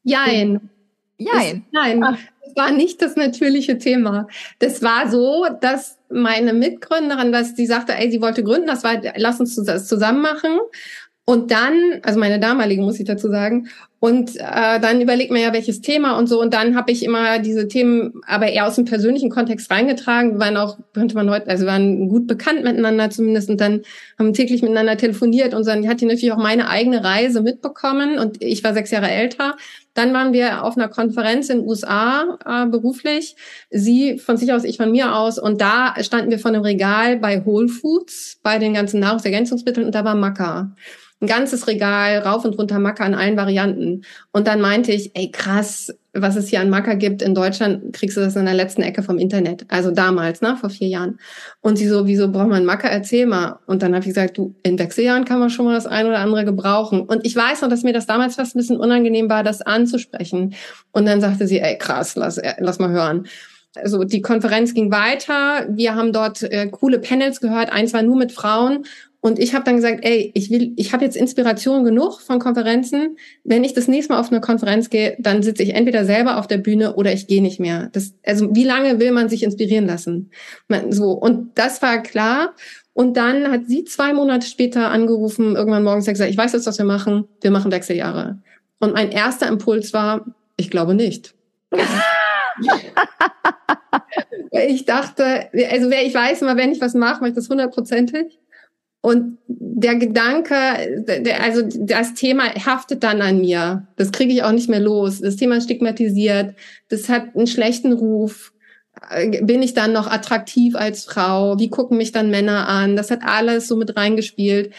[0.02, 0.72] Jein.
[1.20, 1.64] Jein.
[1.72, 2.18] nein, Ach.
[2.44, 4.28] das war nicht das natürliche Thema.
[4.58, 9.00] Das war so, dass meine Mitgründerin, dass die sagte, ey, sie wollte gründen, das war,
[9.16, 10.58] lass uns das zusammen machen.
[11.26, 13.70] Und dann, also meine damalige muss ich dazu sagen,
[14.04, 16.42] und äh, dann überlegt man ja, welches Thema und so.
[16.42, 20.34] Und dann habe ich immer diese Themen aber eher aus dem persönlichen Kontext reingetragen.
[20.34, 23.84] Wir waren auch, könnte man heute, also waren gut bekannt miteinander zumindest und dann
[24.20, 28.44] haben täglich miteinander telefoniert und dann hat die natürlich auch meine eigene Reise mitbekommen und
[28.44, 29.56] ich war sechs Jahre älter.
[29.94, 33.38] Dann waren wir auf einer Konferenz in den USA äh, beruflich.
[33.70, 35.40] Sie von sich aus, ich von mir aus.
[35.40, 39.96] Und da standen wir vor einem Regal bei Whole Foods, bei den ganzen Nahrungsergänzungsmitteln und
[39.96, 40.74] da war Maca
[41.24, 43.93] ein ganzes Regal rauf und runter Macker in allen Varianten.
[44.32, 48.16] Und dann meinte ich, ey krass, was es hier an Macker gibt in Deutschland, kriegst
[48.18, 49.66] du das in der letzten Ecke vom Internet.
[49.70, 51.20] Also damals, ne, vor vier Jahren.
[51.62, 52.90] Und sie so, wieso braucht man Macker?
[52.90, 53.60] Erzähl mal.
[53.66, 56.20] Und dann habe ich gesagt, du, in Wechseljahren kann man schon mal das ein oder
[56.20, 57.02] andere gebrauchen.
[57.02, 60.54] Und ich weiß noch, dass mir das damals fast ein bisschen unangenehm war, das anzusprechen.
[60.92, 63.28] Und dann sagte sie, ey krass, lass, lass mal hören.
[63.76, 65.66] Also die Konferenz ging weiter.
[65.70, 67.72] Wir haben dort äh, coole Panels gehört.
[67.72, 68.86] Eins war nur mit Frauen
[69.26, 73.16] und ich habe dann gesagt, ey, ich will, ich habe jetzt Inspiration genug von Konferenzen.
[73.46, 76.48] Wenn ich das nächste Mal auf eine Konferenz gehe, dann sitze ich entweder selber auf
[76.48, 77.88] der Bühne oder ich gehe nicht mehr.
[77.94, 80.30] Das, also wie lange will man sich inspirieren lassen?
[80.68, 82.54] Man, so und das war klar.
[82.92, 86.78] Und dann hat sie zwei Monate später angerufen, irgendwann morgens gesagt, ich weiß jetzt, was
[86.78, 87.24] wir machen.
[87.40, 88.40] Wir machen Wechseljahre.
[88.80, 90.26] Und mein erster Impuls war,
[90.58, 91.34] ich glaube nicht.
[94.52, 98.38] ich dachte, also wer ich weiß immer, wenn ich was mache, mache ich das hundertprozentig.
[99.06, 100.56] Und der Gedanke,
[101.42, 103.86] also das Thema haftet dann an mir.
[103.98, 105.20] Das kriege ich auch nicht mehr los.
[105.20, 106.56] Das Thema stigmatisiert.
[106.88, 108.54] Das hat einen schlechten Ruf.
[109.10, 111.60] Äh, bin ich dann noch attraktiv als Frau?
[111.60, 112.96] Wie gucken mich dann Männer an?
[112.96, 114.74] Das hat alles so mit reingespielt.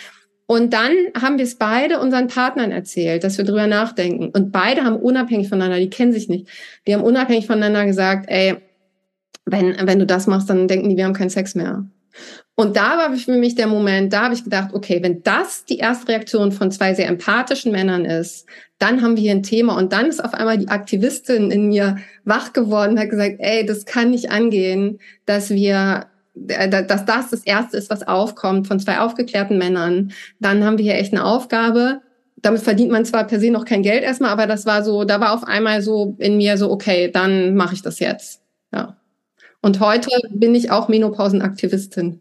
[0.47, 4.31] Und dann haben wir es beide unseren Partnern erzählt, dass wir drüber nachdenken.
[4.31, 6.49] Und beide haben unabhängig voneinander, die kennen sich nicht,
[6.87, 8.57] die haben unabhängig voneinander gesagt, ey,
[9.45, 11.85] wenn, wenn du das machst, dann denken die, wir haben keinen Sex mehr.
[12.57, 15.79] Und da war für mich der Moment, da habe ich gedacht, okay, wenn das die
[15.79, 18.47] erste Reaktion von zwei sehr empathischen Männern ist,
[18.79, 19.77] dann haben wir hier ein Thema.
[19.77, 23.87] Und dann ist auf einmal die Aktivistin in mir wach geworden, hat gesagt, ey, das
[23.87, 29.57] kann nicht angehen, dass wir dass das das Erste ist, was aufkommt von zwei aufgeklärten
[29.57, 32.01] Männern, dann haben wir hier echt eine Aufgabe.
[32.37, 35.21] Damit verdient man zwar per se noch kein Geld erstmal, aber das war so, da
[35.21, 38.43] war auf einmal so in mir so, okay, dann mache ich das jetzt.
[38.73, 38.97] Ja.
[39.65, 42.21] Und heute bin ich auch Menopausenaktivistin.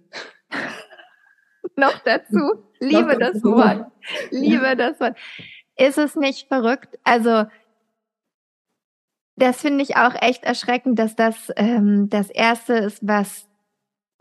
[1.75, 2.63] noch dazu.
[2.79, 3.91] Liebe das Wort.
[4.32, 5.17] Liebe das Wort.
[5.75, 6.97] Ist es nicht verrückt?
[7.03, 7.43] Also,
[9.36, 13.49] das finde ich auch echt erschreckend, dass das ähm, das Erste ist, was,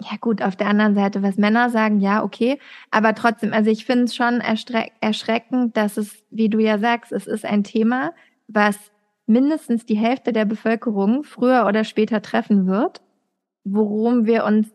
[0.01, 2.59] ja gut, auf der anderen Seite, was Männer sagen, ja, okay,
[2.91, 7.29] aber trotzdem, also ich finde es schon erschreckend, dass es, wie du ja sagst, es
[7.29, 8.15] ist ein Thema,
[8.49, 8.77] was
[9.27, 13.01] mindestens die Hälfte der Bevölkerung früher oder später treffen wird,
[13.65, 14.69] worum wir uns,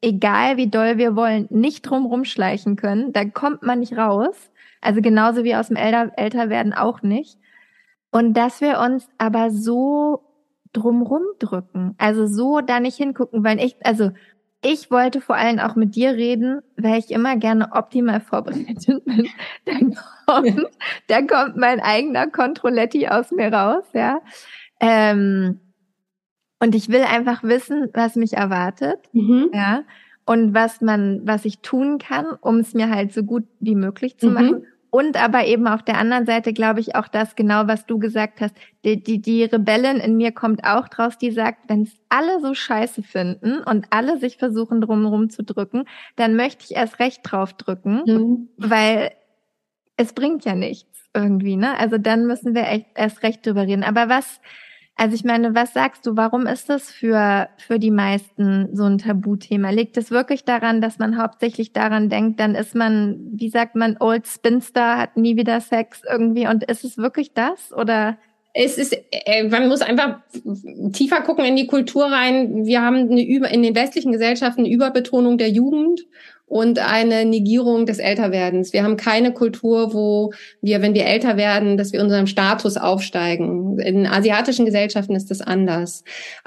[0.00, 3.12] egal wie doll wir wollen, nicht drum rumschleichen können.
[3.12, 4.50] Da kommt man nicht raus.
[4.80, 7.38] Also genauso wie aus dem Älter, Älterwerden auch nicht.
[8.10, 10.22] Und dass wir uns aber so
[10.72, 14.10] drumrum drücken, also so da nicht hingucken, weil ich, also
[14.64, 19.28] ich wollte vor allem auch mit dir reden, weil ich immer gerne optimal vorbereitet bin.
[19.64, 19.72] Da
[20.26, 20.66] kommt,
[21.08, 24.20] da kommt mein eigener Controletti aus mir raus, ja.
[24.78, 25.60] Ähm,
[26.62, 29.50] und ich will einfach wissen, was mich erwartet, mhm.
[29.52, 29.82] ja.
[30.24, 34.16] Und was man, was ich tun kann, um es mir halt so gut wie möglich
[34.16, 34.32] zu mhm.
[34.32, 34.66] machen.
[34.88, 38.40] Und aber eben auf der anderen Seite glaube ich auch das genau, was du gesagt
[38.40, 38.54] hast.
[38.84, 42.54] Die, die, die Rebellin in mir kommt auch draus, die sagt, wenn es alle so
[42.54, 47.54] scheiße finden und alle sich versuchen drumherum zu drücken, dann möchte ich erst recht drauf
[47.54, 48.48] drücken, mhm.
[48.56, 49.10] weil
[49.96, 51.76] es bringt ja nichts irgendwie, ne?
[51.76, 53.82] Also dann müssen wir echt erst recht drüber reden.
[53.82, 54.40] Aber was,
[54.96, 58.98] also ich meine, was sagst du, warum ist das für, für die meisten so ein
[58.98, 59.70] Tabuthema?
[59.70, 63.96] Liegt es wirklich daran, dass man hauptsächlich daran denkt, dann ist man, wie sagt man,
[64.00, 68.18] Old Spinster, hat nie wieder Sex irgendwie und ist es wirklich das oder?
[68.54, 70.18] Es ist, äh, man muss einfach
[70.92, 72.66] tiefer gucken in die Kultur rein.
[72.66, 76.02] Wir haben eine über, in den westlichen Gesellschaften eine Überbetonung der Jugend
[76.52, 78.74] und eine Negierung des Älterwerdens.
[78.74, 83.78] Wir haben keine Kultur, wo wir, wenn wir älter werden, dass wir unserem Status aufsteigen.
[83.78, 86.04] In asiatischen Gesellschaften ist das anders.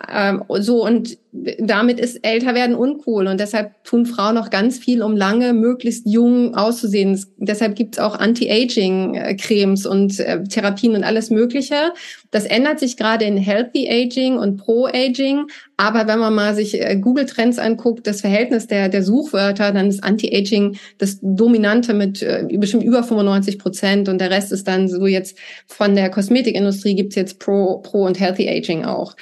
[0.08, 1.18] Ähm, so und
[1.60, 6.08] damit ist älter werden uncool und deshalb tun Frauen noch ganz viel, um lange möglichst
[6.08, 7.12] jung auszusehen.
[7.12, 11.94] Das, deshalb gibt's auch Anti-Aging-Cremes und äh, Therapien und alles Mögliche.
[12.32, 15.48] Das ändert sich gerade in Healthy Aging und Pro-Aging.
[15.78, 19.88] Aber wenn man mal sich äh, Google Trends anguckt, das Verhältnis der, der Suchwörter, dann
[19.88, 24.88] ist Anti-Aging das Dominante mit äh, bestimmt über 95 Prozent und der Rest ist dann
[24.88, 29.16] so jetzt von der Kosmetikindustrie gibt's jetzt Pro, Pro und Healthy Aging auch.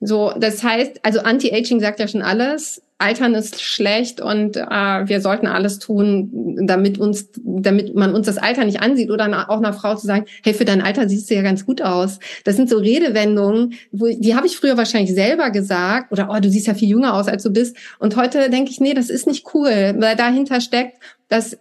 [0.00, 2.82] So, das heißt, also Anti-Aging sagt ja schon alles.
[3.00, 8.36] Altern ist schlecht und äh, wir sollten alles tun, damit uns, damit man uns das
[8.36, 11.34] Alter nicht ansieht oder auch einer Frau zu sagen, hey, für dein Alter siehst du
[11.34, 12.18] ja ganz gut aus.
[12.44, 16.50] Das sind so Redewendungen, wo, die habe ich früher wahrscheinlich selber gesagt oder oh, du
[16.50, 17.74] siehst ja viel jünger aus, als du bist.
[17.98, 21.56] Und heute denke ich, nee, das ist nicht cool, weil dahinter steckt, dass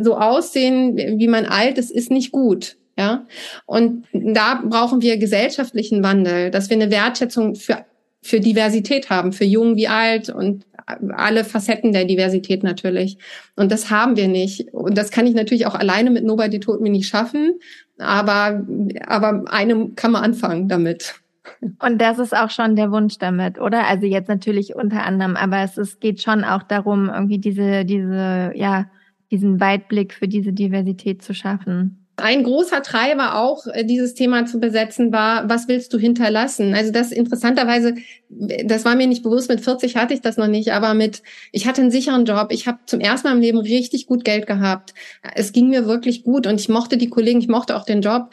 [0.00, 2.76] so aussehen, wie man alt ist, ist nicht gut.
[2.98, 3.26] Ja,
[3.64, 7.84] und da brauchen wir gesellschaftlichen Wandel, dass wir eine Wertschätzung für
[8.22, 13.18] für Diversität haben, für jung wie alt und alle Facetten der Diversität natürlich.
[13.56, 14.72] Und das haben wir nicht.
[14.72, 17.58] Und das kann ich natürlich auch alleine mit Nobody Told Me nicht schaffen.
[17.98, 18.64] Aber,
[19.06, 21.20] aber einem kann man anfangen damit.
[21.80, 23.86] Und das ist auch schon der Wunsch damit, oder?
[23.86, 28.52] Also jetzt natürlich unter anderem, aber es, es geht schon auch darum, irgendwie diese, diese,
[28.54, 28.86] ja,
[29.30, 32.01] diesen Weitblick für diese Diversität zu schaffen.
[32.16, 36.74] Ein großer Treiber auch, äh, dieses Thema zu besetzen, war, was willst du hinterlassen?
[36.74, 37.94] Also das interessanterweise,
[38.28, 41.22] das war mir nicht bewusst, mit 40 hatte ich das noch nicht, aber mit,
[41.52, 44.46] ich hatte einen sicheren Job, ich habe zum ersten Mal im Leben richtig gut Geld
[44.46, 44.92] gehabt.
[45.34, 48.30] Es ging mir wirklich gut und ich mochte die Kollegen, ich mochte auch den Job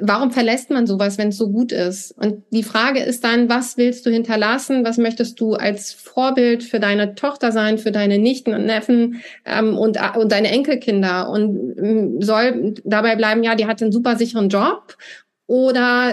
[0.00, 2.12] warum verlässt man sowas, wenn es so gut ist?
[2.12, 4.84] Und die Frage ist dann, was willst du hinterlassen?
[4.84, 9.76] Was möchtest du als Vorbild für deine Tochter sein, für deine Nichten und Neffen ähm,
[9.78, 11.30] und, und deine Enkelkinder?
[11.30, 14.96] Und ähm, soll dabei bleiben, ja, die hat einen super sicheren Job
[15.46, 16.12] oder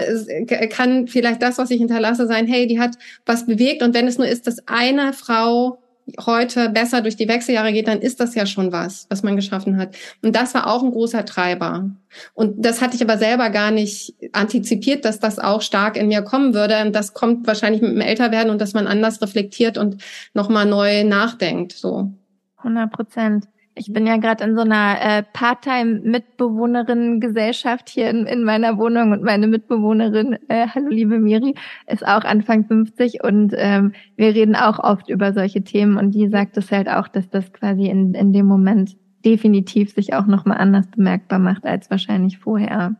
[0.70, 4.18] kann vielleicht das, was ich hinterlasse, sein, hey, die hat was bewegt und wenn es
[4.18, 5.78] nur ist, dass eine Frau
[6.24, 9.76] heute besser durch die Wechseljahre geht, dann ist das ja schon was, was man geschaffen
[9.76, 9.96] hat.
[10.22, 11.90] Und das war auch ein großer Treiber.
[12.34, 16.22] Und das hatte ich aber selber gar nicht antizipiert, dass das auch stark in mir
[16.22, 16.80] kommen würde.
[16.82, 20.02] Und das kommt wahrscheinlich mit dem Älterwerden und dass man anders reflektiert und
[20.34, 22.10] nochmal neu nachdenkt, so.
[22.58, 23.48] 100 Prozent.
[23.78, 29.22] Ich bin ja gerade in so einer äh, Part-Time-Mitbewohnerin-Gesellschaft hier in, in meiner Wohnung und
[29.22, 31.54] meine Mitbewohnerin, äh, hallo liebe Miri,
[31.86, 36.26] ist auch Anfang 50 und ähm, wir reden auch oft über solche Themen und die
[36.28, 40.58] sagt es halt auch, dass das quasi in, in dem Moment definitiv sich auch nochmal
[40.58, 42.96] anders bemerkbar macht als wahrscheinlich vorher.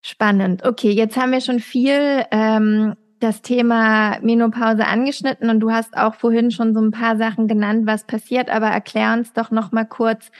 [0.00, 0.64] Spannend.
[0.64, 6.14] Okay, jetzt haben wir schon viel ähm, das Thema Menopause angeschnitten und du hast auch
[6.14, 9.84] vorhin schon so ein paar Sachen genannt, was passiert, aber erklär uns doch noch mal
[9.84, 10.32] kurz,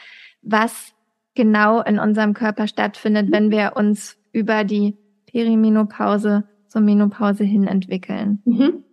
[0.42, 0.92] was
[1.34, 8.40] genau in unserem Körper stattfindet, wenn wir uns über die Perimenopause zur Menopause hin entwickeln.
[8.46, 8.84] Mhm.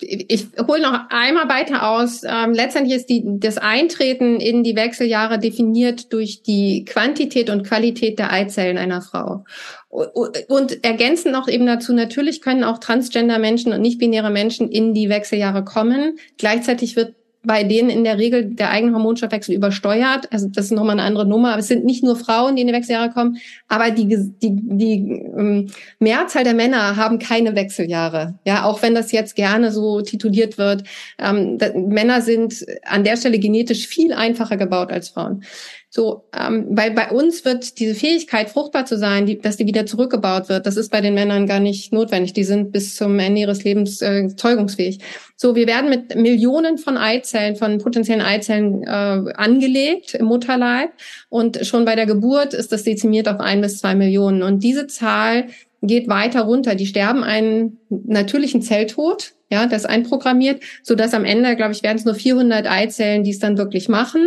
[0.00, 2.22] Ich hole noch einmal weiter aus.
[2.22, 8.20] Ähm, letztendlich ist die, das Eintreten in die Wechseljahre definiert durch die Quantität und Qualität
[8.20, 9.44] der Eizellen einer Frau.
[9.88, 15.64] Und ergänzend noch eben dazu, natürlich können auch Transgender-Menschen und nicht-binäre Menschen in die Wechseljahre
[15.64, 16.18] kommen.
[16.36, 20.32] Gleichzeitig wird bei denen in der Regel der eigene Hormonstoffwechsel übersteuert.
[20.32, 21.52] Also das ist nochmal eine andere Nummer.
[21.52, 25.22] Aber es sind nicht nur Frauen, die in die Wechseljahre kommen, aber die, die, die
[25.36, 28.38] ähm, Mehrzahl der Männer haben keine Wechseljahre.
[28.44, 30.84] Ja, auch wenn das jetzt gerne so tituliert wird.
[31.18, 35.44] Ähm, Männer sind an der Stelle genetisch viel einfacher gebaut als Frauen.
[35.90, 39.86] So, ähm, weil bei uns wird diese Fähigkeit, fruchtbar zu sein, die, dass die wieder
[39.86, 42.34] zurückgebaut wird, das ist bei den Männern gar nicht notwendig.
[42.34, 44.98] Die sind bis zum Ende ihres Lebens äh, zeugungsfähig.
[45.40, 50.90] So, wir werden mit Millionen von Eizellen, von potenziellen Eizellen äh, angelegt im Mutterleib
[51.28, 54.42] und schon bei der Geburt ist das dezimiert auf ein bis zwei Millionen.
[54.42, 55.46] Und diese Zahl
[55.80, 56.74] geht weiter runter.
[56.74, 61.98] Die sterben einen natürlichen Zelltod, ja, das einprogrammiert, so dass am Ende, glaube ich, werden
[61.98, 64.26] es nur 400 Eizellen, die es dann wirklich machen.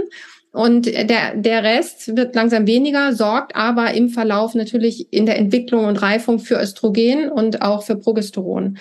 [0.53, 5.83] Und der, der Rest wird langsam weniger, sorgt aber im Verlauf natürlich in der Entwicklung
[5.83, 8.77] und Reifung für Östrogen und auch für Progesteron.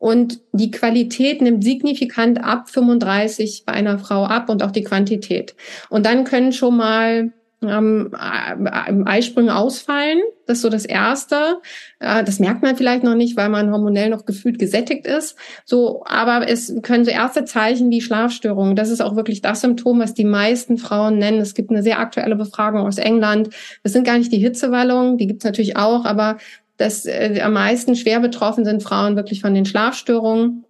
[0.00, 5.54] Und die Qualität nimmt signifikant ab 35 bei einer Frau ab und auch die Quantität.
[5.90, 7.32] Und dann können schon mal
[7.62, 10.20] ähm, äh, Eisprünge ausfallen.
[10.46, 11.60] Das ist so das Erste.
[11.98, 15.36] Äh, das merkt man vielleicht noch nicht, weil man hormonell noch gefühlt gesättigt ist.
[15.66, 18.76] So, aber es können so erste Zeichen wie Schlafstörungen.
[18.76, 21.40] Das ist auch wirklich das Symptom, was die meisten Frauen nennen.
[21.40, 23.50] Es gibt eine sehr aktuelle Befragung aus England.
[23.82, 26.38] Das sind gar nicht die Hitzewallungen, die gibt es natürlich auch, aber
[26.80, 30.64] das äh, am meisten schwer betroffen sind Frauen wirklich von den Schlafstörungen.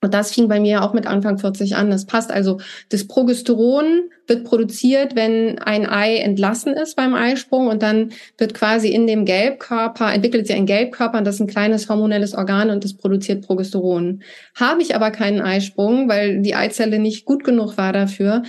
[0.00, 1.90] Und das fing bei mir auch mit Anfang 40 an.
[1.90, 2.60] Das passt also.
[2.90, 8.88] Das Progesteron wird produziert, wenn ein Ei entlassen ist beim Eisprung und dann wird quasi
[8.88, 12.84] in dem Gelbkörper, entwickelt sich ein Gelbkörper und das ist ein kleines hormonelles Organ und
[12.84, 14.22] das produziert Progesteron.
[14.54, 18.42] Habe ich aber keinen Eisprung, weil die Eizelle nicht gut genug war dafür,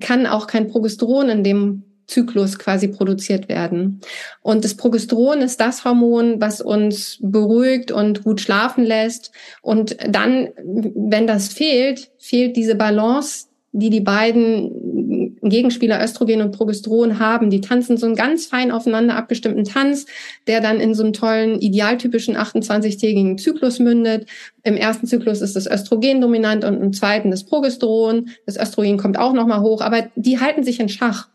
[0.00, 4.00] kann auch kein Progesteron in dem Zyklus quasi produziert werden.
[4.42, 9.30] Und das Progesteron ist das Hormon, was uns beruhigt und gut schlafen lässt.
[9.62, 17.18] Und dann, wenn das fehlt, fehlt diese Balance, die die beiden Gegenspieler Östrogen und Progesteron
[17.18, 17.50] haben.
[17.50, 20.06] Die tanzen so einen ganz fein aufeinander abgestimmten Tanz,
[20.46, 24.26] der dann in so einem tollen, idealtypischen 28-tägigen Zyklus mündet.
[24.62, 28.30] Im ersten Zyklus ist das Östrogen dominant und im zweiten das Progesteron.
[28.46, 31.28] Das Östrogen kommt auch nochmal hoch, aber die halten sich in Schach.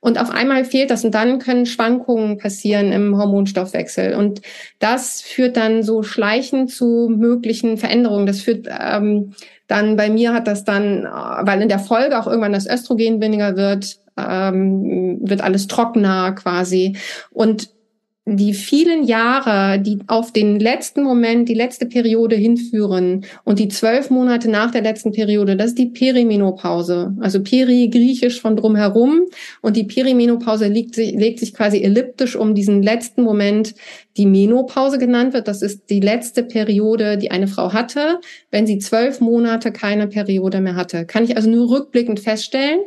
[0.00, 4.14] Und auf einmal fehlt das und dann können Schwankungen passieren im Hormonstoffwechsel.
[4.14, 4.42] Und
[4.78, 8.26] das führt dann so schleichend zu möglichen Veränderungen.
[8.26, 9.34] Das führt ähm,
[9.66, 13.20] dann, bei mir hat das dann, äh, weil in der Folge auch irgendwann das Östrogen
[13.20, 16.96] weniger wird, ähm, wird alles trockener quasi.
[17.30, 17.70] Und
[18.36, 24.10] die vielen Jahre, die auf den letzten Moment, die letzte Periode hinführen und die zwölf
[24.10, 27.14] Monate nach der letzten Periode, das ist die Perimenopause.
[27.20, 29.22] Also Peri griechisch von drumherum
[29.62, 33.74] und die Perimenopause legt sich, legt sich quasi elliptisch um diesen letzten Moment,
[34.16, 35.48] die Menopause genannt wird.
[35.48, 40.60] Das ist die letzte Periode, die eine Frau hatte, wenn sie zwölf Monate keine Periode
[40.60, 41.06] mehr hatte.
[41.06, 42.80] Kann ich also nur rückblickend feststellen,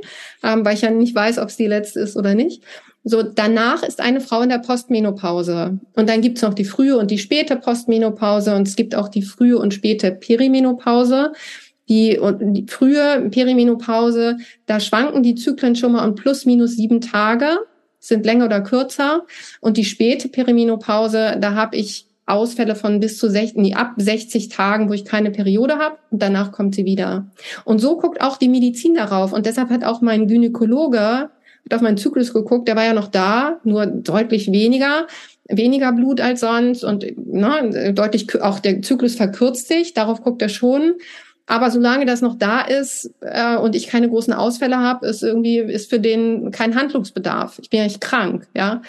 [0.43, 2.63] ähm, weil ich ja nicht weiß, ob es die letzte ist oder nicht.
[3.03, 5.79] So, danach ist eine Frau in der Postmenopause.
[5.95, 9.23] Und dann gibt's noch die frühe und die späte Postmenopause und es gibt auch die
[9.23, 11.33] frühe und späte Perimenopause.
[11.89, 14.37] Die, die frühe Perimenopause,
[14.67, 17.57] da schwanken die Zyklen schon mal um plus minus sieben Tage,
[17.99, 19.25] sind länger oder kürzer.
[19.61, 24.49] Und die späte Perimenopause, da habe ich Ausfälle von bis zu 60, nee, ab 60
[24.49, 27.25] Tagen, wo ich keine Periode habe und danach kommt sie wieder.
[27.65, 29.33] Und so guckt auch die Medizin darauf.
[29.33, 31.29] Und deshalb hat auch mein Gynäkologe
[31.65, 35.07] hat auf meinen Zyklus geguckt, der war ja noch da, nur deutlich weniger,
[35.47, 40.49] weniger Blut als sonst und ne, deutlich auch der Zyklus verkürzt sich, darauf guckt er
[40.49, 40.95] schon.
[41.47, 45.57] Aber solange das noch da ist äh, und ich keine großen Ausfälle habe, ist irgendwie
[45.57, 47.59] ist für den kein Handlungsbedarf.
[47.61, 48.81] Ich bin ja nicht krank, ja.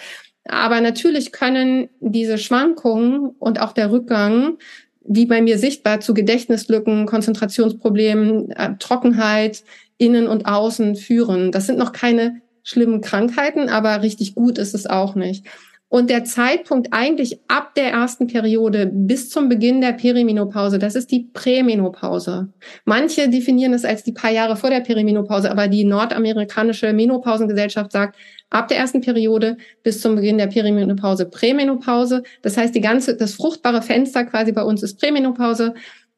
[0.45, 4.57] Aber natürlich können diese Schwankungen und auch der Rückgang,
[5.05, 9.63] wie bei mir sichtbar, zu Gedächtnislücken, Konzentrationsproblemen, äh, Trockenheit,
[9.97, 11.51] innen und außen führen.
[11.51, 15.45] Das sind noch keine schlimmen Krankheiten, aber richtig gut ist es auch nicht.
[15.93, 21.11] Und der Zeitpunkt eigentlich ab der ersten Periode bis zum Beginn der Perimenopause, das ist
[21.11, 22.51] die Prämenopause.
[22.83, 28.15] Manche definieren es als die paar Jahre vor der Perimenopause, aber die nordamerikanische Menopausengesellschaft sagt,
[28.49, 32.23] ab der ersten Periode bis zum Beginn der Perimenopause Prämenopause.
[32.41, 35.75] Das heißt, die ganze, das fruchtbare Fenster quasi bei uns ist Prämenopause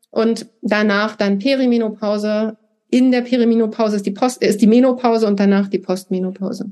[0.10, 2.56] und danach dann Perimenopause.
[2.96, 6.72] In der Perimenopause ist die Post, ist die Menopause und danach die Postmenopause.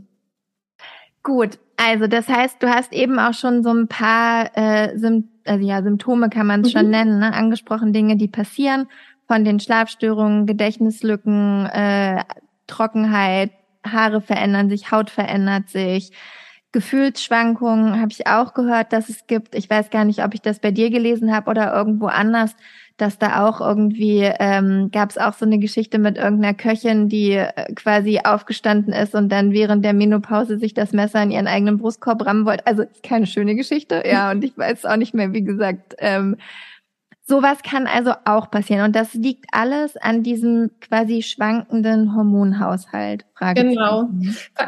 [1.22, 5.68] Gut, also das heißt, du hast eben auch schon so ein paar äh, Sym also
[5.68, 6.78] ja, Symptome kann man es mhm.
[6.78, 7.34] schon nennen, ne?
[7.34, 8.88] angesprochen Dinge, die passieren,
[9.28, 12.24] von den Schlafstörungen, Gedächtnislücken, äh,
[12.68, 13.52] Trockenheit,
[13.86, 16.14] Haare verändern sich, Haut verändert sich,
[16.72, 19.56] Gefühlsschwankungen habe ich auch gehört, dass es gibt.
[19.56, 22.56] Ich weiß gar nicht, ob ich das bei dir gelesen habe oder irgendwo anders
[22.98, 27.32] dass da auch irgendwie ähm, gab es auch so eine Geschichte mit irgendeiner Köchin, die
[27.32, 31.78] äh, quasi aufgestanden ist und dann während der Menopause sich das Messer in ihren eigenen
[31.78, 32.68] Brustkorb rammen wollte.
[32.68, 34.32] Also keine schöne Geschichte, ja.
[34.32, 36.38] Und ich weiß auch nicht mehr, wie gesagt, ähm,
[37.26, 43.26] Sowas kann also auch passieren und das liegt alles an diesem quasi schwankenden Hormonhaushalt.
[43.56, 44.10] Genau.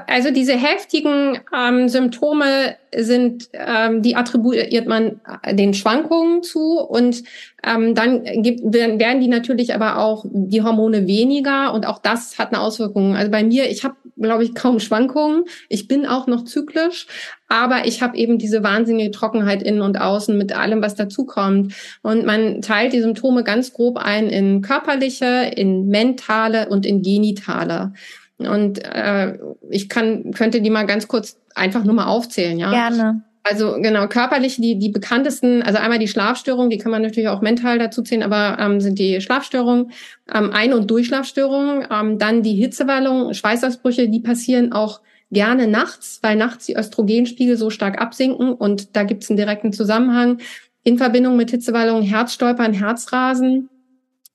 [0.08, 5.20] Also diese heftigen ähm, Symptome sind, ähm, die attribuiert man
[5.52, 7.24] den Schwankungen zu und
[7.64, 12.54] ähm, dann gibt, werden die natürlich aber auch die Hormone weniger und auch das hat
[12.54, 13.16] eine Auswirkung.
[13.16, 15.46] Also bei mir, ich habe, glaube ich, kaum Schwankungen.
[15.70, 17.08] Ich bin auch noch zyklisch,
[17.48, 21.74] aber ich habe eben diese wahnsinnige Trockenheit innen und außen mit allem, was dazukommt.
[22.02, 27.94] Und man teilt die Symptome ganz grob ein in körperliche, in mentale und in genitale.
[28.38, 29.38] Und äh,
[29.70, 32.72] ich kann, könnte die mal ganz kurz einfach nur mal aufzählen, ja.
[32.72, 33.24] Gerne.
[33.48, 37.42] Also genau, körperlich die, die bekanntesten, also einmal die Schlafstörungen, die kann man natürlich auch
[37.42, 39.92] mental dazu zählen, aber ähm, sind die Schlafstörungen,
[40.34, 46.38] ähm, Ein- und Durchschlafstörungen, ähm, dann die Hitzewallung, Schweißausbrüche, die passieren auch gerne nachts, weil
[46.38, 50.40] nachts die Östrogenspiegel so stark absinken und da gibt es einen direkten Zusammenhang.
[50.82, 53.70] In Verbindung mit Hitzewallungen, Herzstolpern, Herzrasen,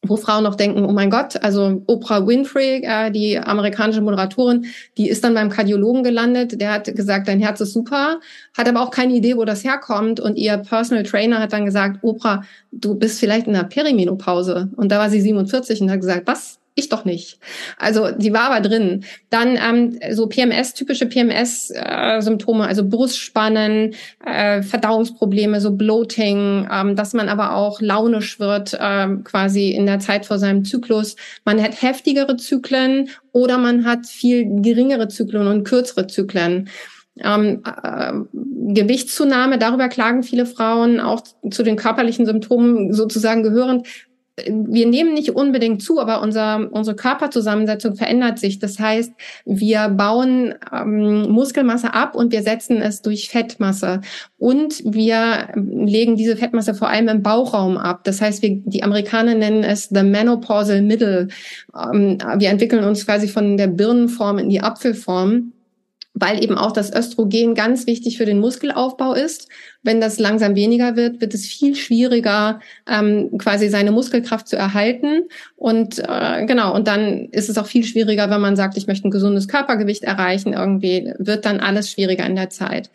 [0.02, 5.08] wo Frauen noch denken, oh mein Gott, also Oprah Winfrey, äh, die amerikanische Moderatorin, die
[5.08, 8.20] ist dann beim Kardiologen gelandet, der hat gesagt, dein Herz ist super,
[8.56, 10.18] hat aber auch keine Idee, wo das herkommt.
[10.18, 14.70] Und ihr Personal Trainer hat dann gesagt, Oprah, du bist vielleicht in der Perimenopause.
[14.76, 16.59] Und da war sie 47 und hat gesagt, was?
[16.80, 17.38] Ich doch nicht.
[17.76, 19.04] Also die war aber drin.
[19.28, 27.12] Dann ähm, so PMS, typische PMS-Symptome, äh, also Brustspannen, äh, Verdauungsprobleme, so Bloating, ähm, dass
[27.12, 31.16] man aber auch launisch wird, äh, quasi in der Zeit vor seinem Zyklus.
[31.44, 36.70] Man hat heftigere Zyklen oder man hat viel geringere Zyklen und kürzere Zyklen.
[37.22, 38.12] Ähm, äh,
[38.72, 43.86] Gewichtszunahme, darüber klagen viele Frauen, auch zu den körperlichen Symptomen sozusagen gehörend
[44.46, 48.58] wir nehmen nicht unbedingt zu, aber unser, unsere Körperzusammensetzung verändert sich.
[48.58, 49.12] Das heißt,
[49.44, 54.00] wir bauen ähm, Muskelmasse ab und wir setzen es durch Fettmasse.
[54.38, 58.04] Und wir legen diese Fettmasse vor allem im Bauchraum ab.
[58.04, 61.28] Das heißt, wir, die Amerikaner nennen es the menopausal middle.
[61.74, 65.52] Ähm, wir entwickeln uns quasi von der Birnenform in die Apfelform
[66.14, 69.48] weil eben auch das Östrogen ganz wichtig für den Muskelaufbau ist.
[69.82, 75.28] Wenn das langsam weniger wird, wird es viel schwieriger, ähm, quasi seine Muskelkraft zu erhalten.
[75.56, 79.08] Und äh, genau, und dann ist es auch viel schwieriger, wenn man sagt, ich möchte
[79.08, 80.52] ein gesundes Körpergewicht erreichen.
[80.52, 82.90] Irgendwie wird dann alles schwieriger in der Zeit.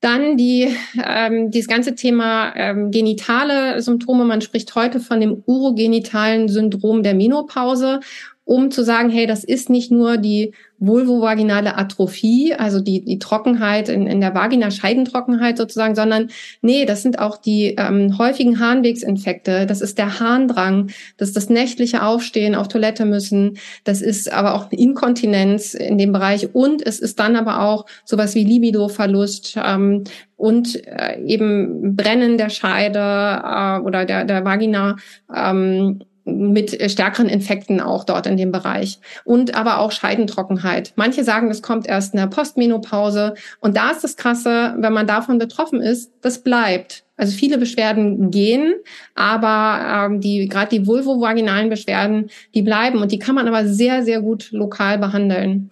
[0.00, 0.68] Dann die,
[1.02, 4.26] ähm, dieses ganze Thema ähm, genitale Symptome.
[4.26, 8.00] Man spricht heute von dem urogenitalen Syndrom der Menopause
[8.44, 13.88] um zu sagen, hey, das ist nicht nur die vulvovaginale Atrophie, also die, die Trockenheit
[13.88, 16.28] in, in der Vagina, Scheidentrockenheit sozusagen, sondern
[16.60, 21.48] nee, das sind auch die ähm, häufigen Harnwegsinfekte, das ist der Harndrang, das ist das
[21.48, 26.54] nächtliche Aufstehen, auf Toilette müssen, das ist aber auch Inkontinenz in dem Bereich.
[26.54, 30.04] Und es ist dann aber auch sowas wie Libidoverlust ähm,
[30.36, 34.96] und äh, eben Brennen der Scheide äh, oder der, der Vagina
[35.34, 40.92] ähm, mit äh, stärkeren Infekten auch dort in dem Bereich und aber auch Scheidentrockenheit.
[40.96, 45.06] Manche sagen, das kommt erst in der Postmenopause und da ist das Krasse, wenn man
[45.06, 47.04] davon betroffen ist, das bleibt.
[47.16, 48.74] Also viele Beschwerden gehen,
[49.14, 54.02] aber ähm, die gerade die vulvovaginalen Beschwerden, die bleiben und die kann man aber sehr
[54.02, 55.70] sehr gut lokal behandeln.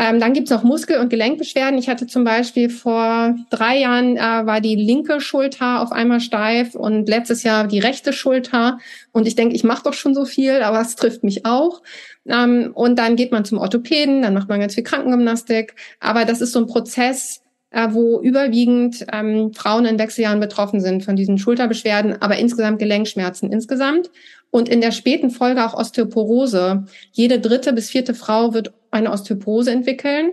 [0.00, 1.78] Ähm, dann gibt's noch Muskel- und Gelenkbeschwerden.
[1.78, 6.74] Ich hatte zum Beispiel vor drei Jahren äh, war die linke Schulter auf einmal steif
[6.74, 8.78] und letztes Jahr die rechte Schulter.
[9.12, 11.82] Und ich denke, ich mache doch schon so viel, aber es trifft mich auch.
[12.26, 15.74] Ähm, und dann geht man zum Orthopäden, dann macht man ganz viel Krankengymnastik.
[16.00, 21.04] Aber das ist so ein Prozess, äh, wo überwiegend ähm, Frauen in Wechseljahren betroffen sind
[21.04, 24.10] von diesen Schulterbeschwerden, aber insgesamt Gelenkschmerzen insgesamt
[24.50, 26.84] und in der späten Folge auch Osteoporose.
[27.12, 30.32] Jede dritte bis vierte Frau wird eine Osteoporose entwickeln.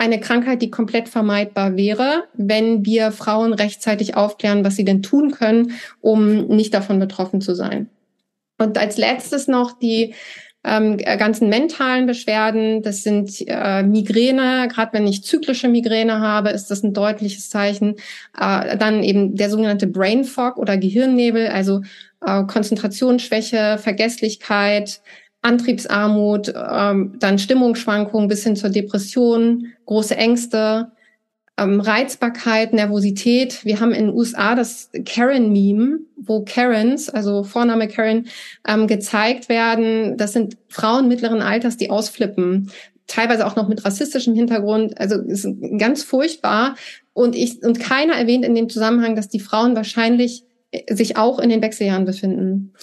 [0.00, 5.32] eine Krankheit, die komplett vermeidbar wäre, wenn wir Frauen rechtzeitig aufklären, was sie denn tun
[5.32, 7.90] können, um nicht davon betroffen zu sein.
[8.58, 10.14] Und als letztes noch die
[10.64, 12.82] ähm, ganzen mentalen Beschwerden.
[12.82, 14.68] Das sind äh, Migräne.
[14.68, 17.96] Gerade wenn ich zyklische Migräne habe, ist das ein deutliches Zeichen.
[18.38, 21.82] Äh, dann eben der sogenannte Brain Fog oder Gehirnnebel, also
[22.24, 25.00] äh, Konzentrationsschwäche, Vergesslichkeit,
[25.42, 30.90] Antriebsarmut, ähm, dann Stimmungsschwankungen bis hin zur Depression, große Ängste,
[31.58, 33.64] ähm, Reizbarkeit, Nervosität.
[33.64, 38.28] Wir haben in den USA das Karen-Meme, wo Karens, also Vorname Karen,
[38.66, 40.16] ähm, gezeigt werden.
[40.16, 42.70] Das sind Frauen mittleren Alters, die ausflippen.
[43.06, 45.00] Teilweise auch noch mit rassistischem Hintergrund.
[45.00, 45.48] Also ist
[45.78, 46.76] ganz furchtbar.
[47.12, 51.40] Und ich, und keiner erwähnt in dem Zusammenhang, dass die Frauen wahrscheinlich äh, sich auch
[51.40, 52.74] in den Wechseljahren befinden.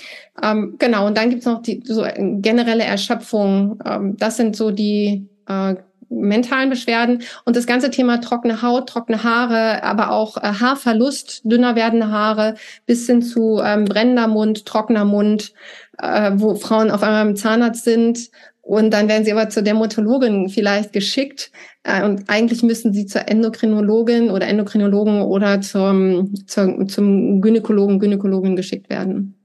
[0.44, 3.80] Ähm, genau, und dann gibt's noch die so generelle Erschöpfung.
[3.86, 5.76] Ähm, das sind so die äh,
[6.16, 7.24] mentalen Beschwerden.
[7.46, 12.56] Und das ganze Thema trockene Haut, trockene Haare, aber auch äh, Haarverlust, dünner werdende Haare
[12.86, 15.54] bis hin zu ähm, brennender Mund, trockener Mund,
[16.00, 18.30] äh, wo Frauen auf einmal im Zahnarzt sind.
[18.62, 21.52] Und dann werden sie aber zur Dermatologin vielleicht geschickt.
[21.84, 28.56] Äh, und eigentlich müssen sie zur Endokrinologin oder Endokrinologen oder zum, zum, zum Gynäkologen, Gynäkologin
[28.56, 29.36] geschickt werden.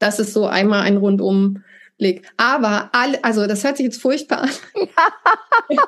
[0.00, 1.62] Das ist so einmal ein rundum
[1.98, 2.22] Blick.
[2.36, 4.50] Aber all, also das hört sich jetzt furchtbar an.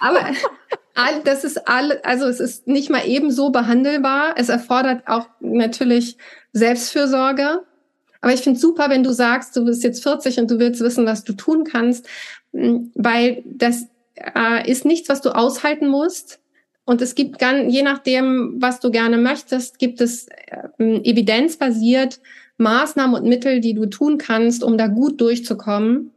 [0.00, 0.26] Aber
[0.94, 4.34] all, das ist all, also es ist nicht mal ebenso behandelbar.
[4.36, 6.16] Es erfordert auch natürlich
[6.52, 7.62] Selbstfürsorge.
[8.20, 11.06] Aber ich finde super, wenn du sagst, du bist jetzt 40 und du willst wissen,
[11.06, 12.06] was du tun kannst,
[12.52, 16.38] weil das äh, ist nichts, was du aushalten musst.
[16.84, 22.20] Und es gibt ganz, je nachdem, was du gerne möchtest, gibt es äh, evidenzbasiert
[22.60, 26.12] Maßnahmen und Mittel, die du tun kannst, um da gut durchzukommen.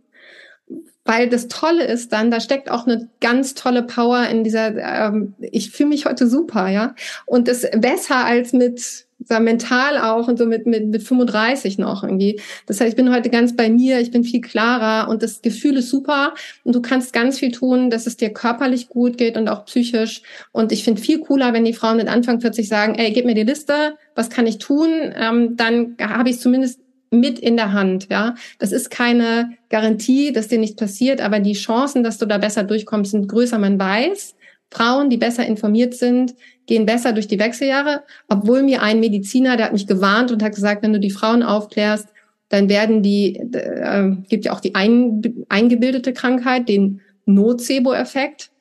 [1.06, 5.34] Weil das Tolle ist dann, da steckt auch eine ganz tolle Power in dieser, ähm,
[5.40, 6.96] ich fühle mich heute super, ja.
[7.26, 12.04] Und das besser als mit so mental auch und so mit, mit, mit 35 noch
[12.04, 12.40] irgendwie.
[12.66, 15.78] Das heißt, ich bin heute ganz bei mir, ich bin viel klarer und das Gefühl
[15.78, 19.48] ist super und du kannst ganz viel tun, dass es dir körperlich gut geht und
[19.48, 20.22] auch psychisch.
[20.52, 23.36] Und ich finde viel cooler, wenn die Frauen mit Anfang 40 sagen, ey, gib mir
[23.36, 24.90] die Liste, was kann ich tun?
[25.16, 26.80] Ähm, dann habe ich zumindest
[27.14, 28.36] mit in der Hand, ja.
[28.60, 32.64] Das ist keine Garantie, dass dir nichts passiert, aber die Chancen, dass du da besser
[32.64, 34.36] durchkommst, sind größer, man weiß.
[34.74, 39.68] Frauen, die besser informiert sind, gehen besser durch die Wechseljahre, obwohl mir ein Mediziner, der
[39.68, 42.08] hat mich gewarnt und hat gesagt, wenn du die Frauen aufklärst,
[42.50, 48.52] dann werden die, äh, gibt ja auch die ein, eingebildete Krankheit, den Nocebo-Effekt.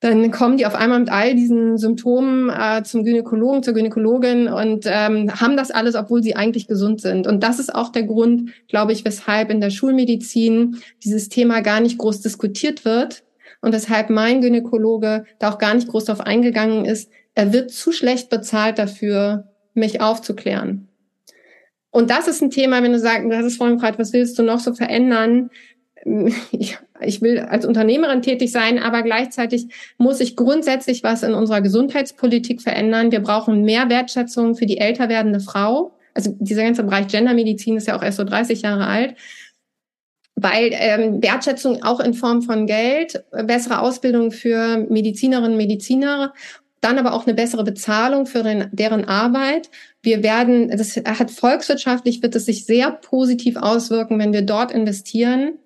[0.00, 4.84] Dann kommen die auf einmal mit all diesen Symptomen äh, zum Gynäkologen, zur Gynäkologin und
[4.86, 7.28] ähm, haben das alles, obwohl sie eigentlich gesund sind.
[7.28, 11.80] Und das ist auch der Grund, glaube ich, weshalb in der Schulmedizin dieses Thema gar
[11.80, 13.22] nicht groß diskutiert wird,
[13.62, 17.92] und weshalb mein Gynäkologe da auch gar nicht groß darauf eingegangen ist, er wird zu
[17.92, 20.88] schlecht bezahlt dafür, mich aufzuklären.
[21.90, 24.42] Und das ist ein Thema, wenn du sagst, hast es vorhin gefragt, was willst du
[24.42, 25.50] noch so verändern?
[26.50, 31.60] Ich, ich will als Unternehmerin tätig sein, aber gleichzeitig muss ich grundsätzlich was in unserer
[31.60, 33.12] Gesundheitspolitik verändern.
[33.12, 35.94] Wir brauchen mehr Wertschätzung für die älter werdende Frau.
[36.12, 39.14] Also dieser ganze Bereich Gendermedizin ist ja auch erst so 30 Jahre alt
[40.42, 46.34] weil ähm, Wertschätzung auch in Form von Geld, bessere Ausbildung für Medizinerinnen und Mediziner,
[46.80, 49.70] dann aber auch eine bessere Bezahlung für den, deren Arbeit.
[50.02, 55.58] Wir werden, das hat volkswirtschaftlich wird es sich sehr positiv auswirken, wenn wir dort investieren.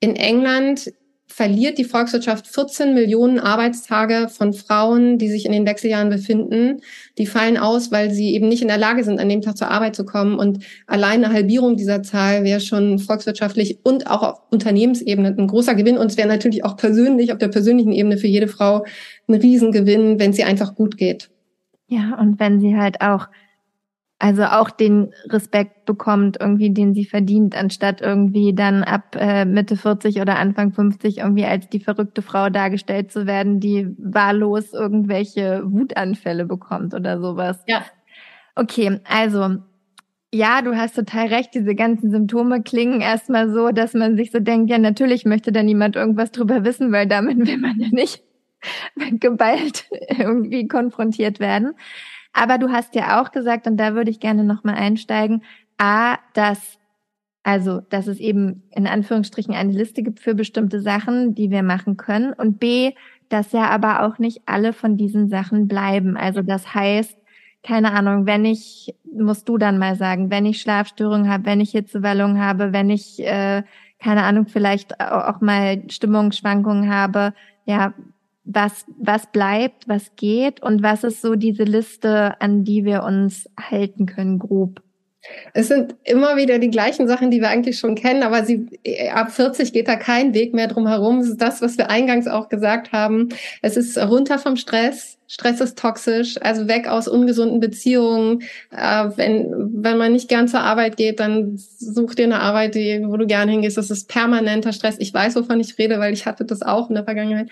[0.00, 0.92] In England
[1.28, 6.80] verliert die Volkswirtschaft 14 Millionen Arbeitstage von Frauen, die sich in den Wechseljahren befinden.
[7.18, 9.70] Die fallen aus, weil sie eben nicht in der Lage sind, an dem Tag zur
[9.70, 10.38] Arbeit zu kommen.
[10.38, 15.74] Und allein eine Halbierung dieser Zahl wäre schon volkswirtschaftlich und auch auf Unternehmensebene ein großer
[15.74, 15.98] Gewinn.
[15.98, 18.84] Und es wäre natürlich auch persönlich, auf der persönlichen Ebene für jede Frau
[19.28, 21.30] ein Riesengewinn, wenn sie einfach gut geht.
[21.88, 23.28] Ja, und wenn sie halt auch
[24.18, 29.76] also auch den Respekt bekommt, irgendwie, den sie verdient, anstatt irgendwie dann ab äh, Mitte
[29.76, 35.62] 40 oder Anfang 50 irgendwie als die verrückte Frau dargestellt zu werden, die wahllos irgendwelche
[35.64, 37.62] Wutanfälle bekommt oder sowas.
[37.68, 37.84] Ja.
[38.56, 39.58] Okay, also
[40.34, 41.54] ja, du hast total recht.
[41.54, 45.62] Diese ganzen Symptome klingen erstmal so, dass man sich so denkt, ja, natürlich möchte da
[45.62, 48.22] niemand irgendwas drüber wissen, weil damit will man ja nicht
[49.20, 49.86] geballt
[50.18, 51.74] irgendwie konfrontiert werden.
[52.38, 55.42] Aber du hast ja auch gesagt, und da würde ich gerne nochmal einsteigen,
[55.76, 56.78] A, dass,
[57.42, 61.96] also, dass es eben in Anführungsstrichen eine Liste gibt für bestimmte Sachen, die wir machen
[61.96, 62.32] können.
[62.32, 62.92] Und B,
[63.28, 66.16] dass ja aber auch nicht alle von diesen Sachen bleiben.
[66.16, 67.18] Also das heißt,
[67.64, 71.72] keine Ahnung, wenn ich, musst du dann mal sagen, wenn ich Schlafstörungen habe, wenn ich
[71.72, 73.64] Hitzewallungen habe, wenn ich, äh,
[73.98, 77.34] keine Ahnung, vielleicht auch mal Stimmungsschwankungen habe,
[77.64, 77.94] ja,
[78.48, 83.48] was, was bleibt, was geht und was ist so diese Liste, an die wir uns
[83.60, 84.82] halten können, grob?
[85.52, 88.66] Es sind immer wieder die gleichen Sachen, die wir eigentlich schon kennen, aber sie,
[89.12, 91.18] ab 40 geht da kein Weg mehr drum herum.
[91.18, 93.28] Es ist das, was wir eingangs auch gesagt haben.
[93.60, 95.18] Es ist runter vom Stress.
[95.26, 98.40] Stress ist toxisch, also weg aus ungesunden Beziehungen.
[98.70, 103.02] Äh, wenn, wenn man nicht gern zur Arbeit geht, dann such dir eine Arbeit, die,
[103.04, 103.76] wo du gern hingehst.
[103.76, 104.96] Das ist permanenter Stress.
[104.98, 107.50] Ich weiß, wovon ich rede, weil ich hatte das auch in der Vergangenheit.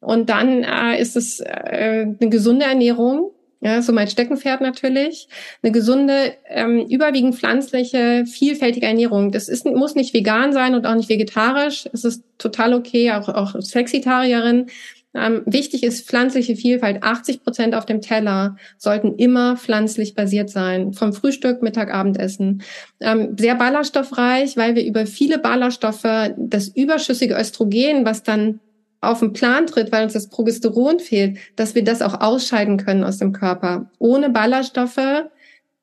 [0.00, 5.28] Und dann äh, ist es äh, eine gesunde Ernährung, ja, so mein Steckenpferd natürlich.
[5.62, 9.32] Eine gesunde, ähm, überwiegend pflanzliche, vielfältige Ernährung.
[9.32, 11.88] Das ist, muss nicht vegan sein und auch nicht vegetarisch.
[11.92, 14.66] Es ist total okay, auch, auch Sexitarierin.
[15.12, 17.02] Ähm, wichtig ist pflanzliche Vielfalt.
[17.02, 20.92] 80 Prozent auf dem Teller sollten immer pflanzlich basiert sein.
[20.92, 22.62] Vom Frühstück, Mittag, Abendessen.
[23.00, 28.60] Ähm, sehr ballaststoffreich, weil wir über viele Ballaststoffe das überschüssige Östrogen, was dann
[29.00, 33.04] auf den Plan tritt, weil uns das Progesteron fehlt, dass wir das auch ausscheiden können
[33.04, 33.90] aus dem Körper.
[33.98, 35.24] Ohne Ballaststoffe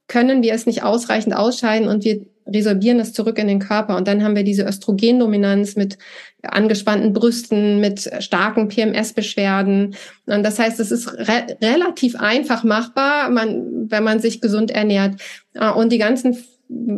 [0.08, 3.98] können wir es nicht ausreichend ausscheiden und wir resorbieren es zurück in den Körper.
[3.98, 5.98] Und dann haben wir diese Östrogendominanz mit
[6.44, 9.96] angespannten Brüsten, mit starken PMS-Beschwerden.
[10.28, 15.20] Und das heißt, es ist re relativ einfach machbar, man, wenn man sich gesund ernährt.
[15.76, 16.38] Und die ganzen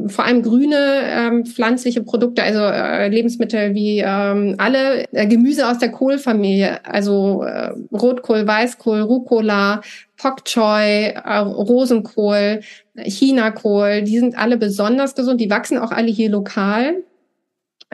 [0.07, 5.77] vor allem grüne ähm, pflanzliche Produkte, also äh, Lebensmittel wie ähm, alle äh, Gemüse aus
[5.77, 9.81] der Kohlfamilie, also äh, Rotkohl, Weißkohl, Rucola,
[10.15, 12.61] Pok Choi, äh, Rosenkohl,
[12.95, 17.03] Chinakohl, die sind alle besonders gesund, die wachsen auch alle hier lokal.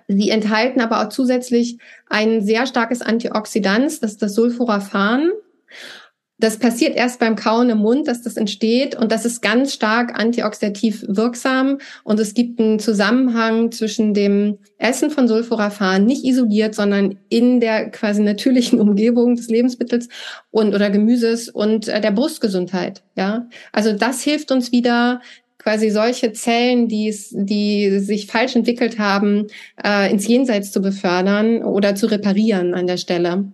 [0.07, 5.31] Sie enthalten aber auch zusätzlich ein sehr starkes Antioxidant, das ist das Sulforaphan.
[6.39, 10.19] Das passiert erst beim Kauen im Mund, dass das entsteht und das ist ganz stark
[10.19, 17.19] antioxidativ wirksam und es gibt einen Zusammenhang zwischen dem Essen von Sulforaphan, nicht isoliert, sondern
[17.29, 20.09] in der quasi natürlichen Umgebung des Lebensmittels
[20.49, 23.03] und oder Gemüses und äh, der Brustgesundheit.
[23.15, 25.21] Ja, also das hilft uns wieder
[25.59, 29.47] quasi solche Zellen, die, die sich falsch entwickelt haben,
[29.83, 33.45] äh, ins Jenseits zu befördern oder zu reparieren an der Stelle.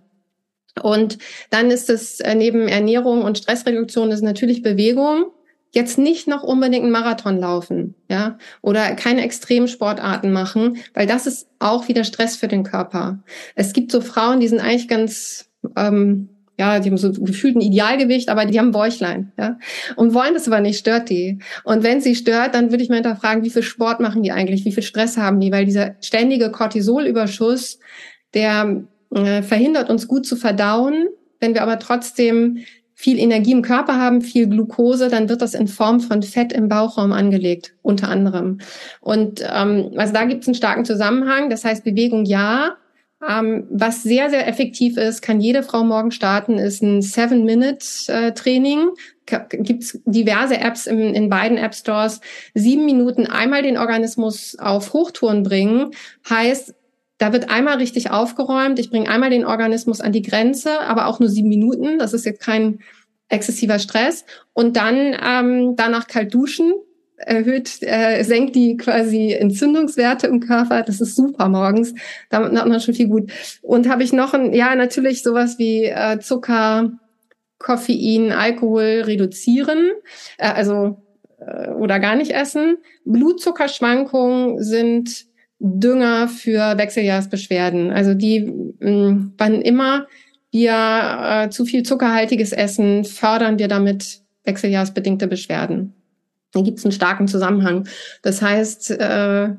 [0.80, 1.18] Und
[1.50, 5.26] dann ist es äh, neben Ernährung und Stressreduktion ist natürlich Bewegung.
[5.72, 11.48] Jetzt nicht noch unbedingt einen Marathon laufen, ja, oder keine Extremsportarten machen, weil das ist
[11.60, 13.22] auch wieder Stress für den Körper.
[13.54, 16.28] Es gibt so Frauen, die sind eigentlich ganz, ähm,
[16.58, 19.58] ja, die haben so gefühlt ein Idealgewicht, aber die haben Bäuchlein, ja,
[19.94, 21.38] und wollen das aber nicht, stört die.
[21.62, 24.64] Und wenn sie stört, dann würde ich mir hinterfragen, wie viel Sport machen die eigentlich,
[24.64, 27.78] wie viel Stress haben die, weil dieser ständige Cortisolüberschuss,
[28.34, 28.82] der
[29.14, 31.08] äh, verhindert uns gut zu verdauen.
[31.40, 32.58] Wenn wir aber trotzdem
[32.94, 36.68] viel Energie im Körper haben, viel Glucose, dann wird das in Form von Fett im
[36.68, 38.58] Bauchraum angelegt, unter anderem.
[39.00, 41.48] Und ähm, also da gibt es einen starken Zusammenhang.
[41.48, 42.76] Das heißt, Bewegung ja.
[43.26, 48.88] Ähm, was sehr, sehr effektiv ist, kann jede Frau morgen starten, ist ein Seven-Minute-Training.
[49.50, 52.20] Gibt es diverse Apps in, in beiden App-Stores.
[52.54, 55.90] Sieben Minuten einmal den Organismus auf Hochtouren bringen,
[56.28, 56.74] heißt
[57.20, 58.78] da wird einmal richtig aufgeräumt.
[58.78, 61.98] Ich bringe einmal den Organismus an die Grenze, aber auch nur sieben Minuten.
[61.98, 62.80] Das ist jetzt kein
[63.28, 64.24] exzessiver Stress.
[64.54, 66.72] Und dann ähm, danach kalt duschen,
[67.18, 70.82] erhöht, äh, senkt die quasi Entzündungswerte im Körper.
[70.82, 71.92] Das ist super morgens.
[72.30, 73.30] Damit hat man schon viel gut.
[73.60, 76.90] Und habe ich noch ein, ja, natürlich sowas wie äh, Zucker,
[77.58, 79.90] Koffein, Alkohol reduzieren.
[80.38, 81.02] Äh, also
[81.38, 82.78] äh, oder gar nicht essen.
[83.04, 85.29] Blutzuckerschwankungen sind
[85.60, 87.90] Dünger für Wechseljahrsbeschwerden.
[87.90, 88.40] Also die,
[88.80, 90.06] mh, wann immer
[90.50, 95.94] wir äh, zu viel zuckerhaltiges essen, fördern wir damit wechseljahrsbedingte Beschwerden.
[96.52, 97.86] Da gibt es einen starken Zusammenhang.
[98.22, 99.50] Das heißt, äh,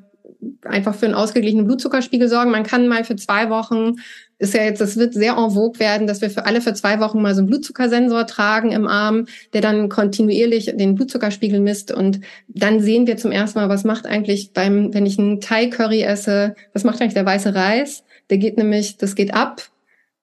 [0.64, 2.52] einfach für einen ausgeglichenen Blutzuckerspiegel sorgen.
[2.52, 3.96] Man kann mal für zwei Wochen
[4.42, 7.00] ist ja jetzt, das wird sehr en vogue werden, dass wir für alle für zwei
[7.00, 12.22] Wochen mal so einen Blutzuckersensor tragen im Arm, der dann kontinuierlich den Blutzuckerspiegel misst und
[12.48, 16.02] dann sehen wir zum ersten Mal, was macht eigentlich beim, wenn ich einen Thai Curry
[16.02, 18.04] esse, was macht eigentlich der weiße Reis?
[18.32, 19.62] Der geht nämlich, das geht ab.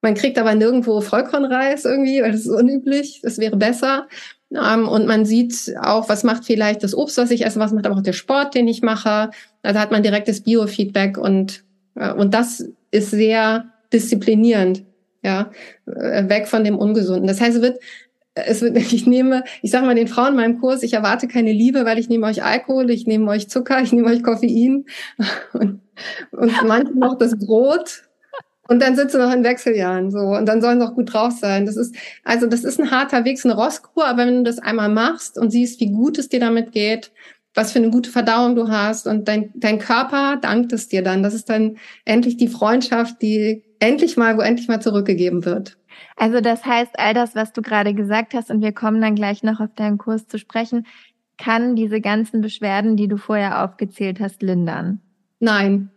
[0.01, 3.21] Man kriegt aber nirgendwo Vollkornreis irgendwie, weil das ist unüblich.
[3.23, 4.09] Das wäre besser.
[4.51, 7.87] Ähm, und man sieht auch, was macht vielleicht das Obst, was ich esse, was macht
[7.87, 9.31] aber auch der Sport, den ich mache.
[9.69, 11.63] Also hat man direktes Biofeedback und,
[11.95, 14.83] äh, und das ist sehr disziplinierend,
[15.23, 15.51] ja,
[15.85, 17.27] äh, weg von dem Ungesunden.
[17.27, 17.79] Das heißt, es wird,
[18.35, 21.53] es wird, ich nehme, ich sage mal den Frauen in meinem Kurs, ich erwarte keine
[21.53, 24.87] Liebe, weil ich nehme euch Alkohol, ich nehme euch Zucker, ich nehme euch Koffein
[25.53, 25.83] und,
[26.31, 28.05] und manche noch das Brot.
[28.71, 31.35] Und dann sitzt du noch in Wechseljahren so und dann sollen sie auch gut drauf
[31.39, 31.67] sein.
[31.67, 31.95] Das ist
[32.25, 35.37] also das ist ein harter Weg, so eine Rosskur, aber wenn du das einmal machst
[35.39, 37.13] und siehst, wie gut es dir damit geht,
[37.59, 41.25] was für eine gute Verdauung du hast und dein, dein Körper dankt es dir dann.
[41.25, 45.77] Das ist dann endlich die Freundschaft, die endlich mal, wo endlich mal zurückgegeben wird.
[46.15, 49.43] Also das heißt, all das, was du gerade gesagt hast, und wir kommen dann gleich
[49.43, 50.87] noch auf deinen Kurs zu sprechen,
[51.37, 55.01] kann diese ganzen Beschwerden, die du vorher aufgezählt hast, lindern?
[55.41, 55.91] Nein.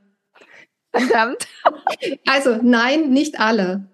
[0.92, 1.48] Verdammt.
[2.28, 3.88] Also nein, nicht alle.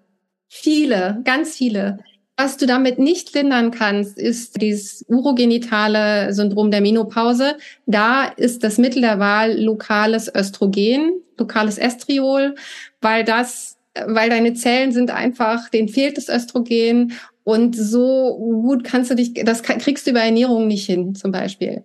[0.48, 1.98] Viele, ganz viele.
[2.40, 7.56] Was du damit nicht lindern kannst, ist dieses urogenitale Syndrom der Menopause.
[7.86, 12.54] Da ist das Mittel der Wahl lokales Östrogen, lokales Estriol,
[13.00, 13.76] weil das,
[14.06, 19.34] weil deine Zellen sind einfach, denen fehlt das Östrogen und so gut kannst du dich,
[19.34, 21.82] das kriegst du über Ernährung nicht hin, zum Beispiel.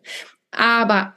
[0.51, 1.15] Aber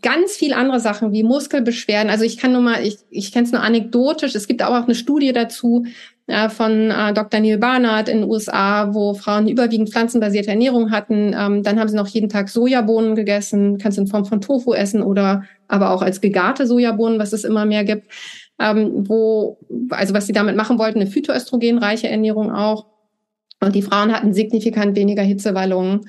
[0.00, 2.08] ganz viel andere Sachen wie Muskelbeschwerden.
[2.08, 4.34] Also ich kann nur mal, ich, ich kenne es nur anekdotisch.
[4.34, 5.84] Es gibt aber auch eine Studie dazu,
[6.28, 7.40] äh, von äh, Dr.
[7.40, 11.34] Neil Barnard in den USA, wo Frauen überwiegend pflanzenbasierte Ernährung hatten.
[11.34, 15.02] Ähm, dann haben sie noch jeden Tag Sojabohnen gegessen, kannst in Form von Tofu essen
[15.02, 18.12] oder aber auch als gegarte Sojabohnen, was es immer mehr gibt.
[18.60, 19.58] Ähm, wo,
[19.88, 22.86] also was sie damit machen wollten, eine phytoöstrogenreiche Ernährung auch.
[23.60, 26.08] Und die Frauen hatten signifikant weniger Hitzewallungen.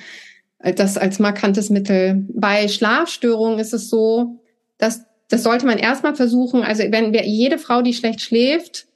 [0.60, 2.26] Das als markantes Mittel.
[2.34, 4.42] Bei Schlafstörungen ist es so,
[4.78, 6.64] dass das sollte man erstmal versuchen.
[6.64, 8.89] Also wenn jede Frau, die schlecht schläft,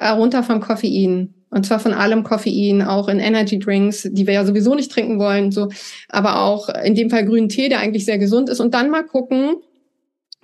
[0.00, 1.34] runter vom Koffein.
[1.50, 5.18] Und zwar von allem Koffein, auch in Energy Drinks, die wir ja sowieso nicht trinken
[5.18, 5.70] wollen, so,
[6.08, 8.60] aber auch in dem Fall grünen Tee, der eigentlich sehr gesund ist.
[8.60, 9.56] Und dann mal gucken,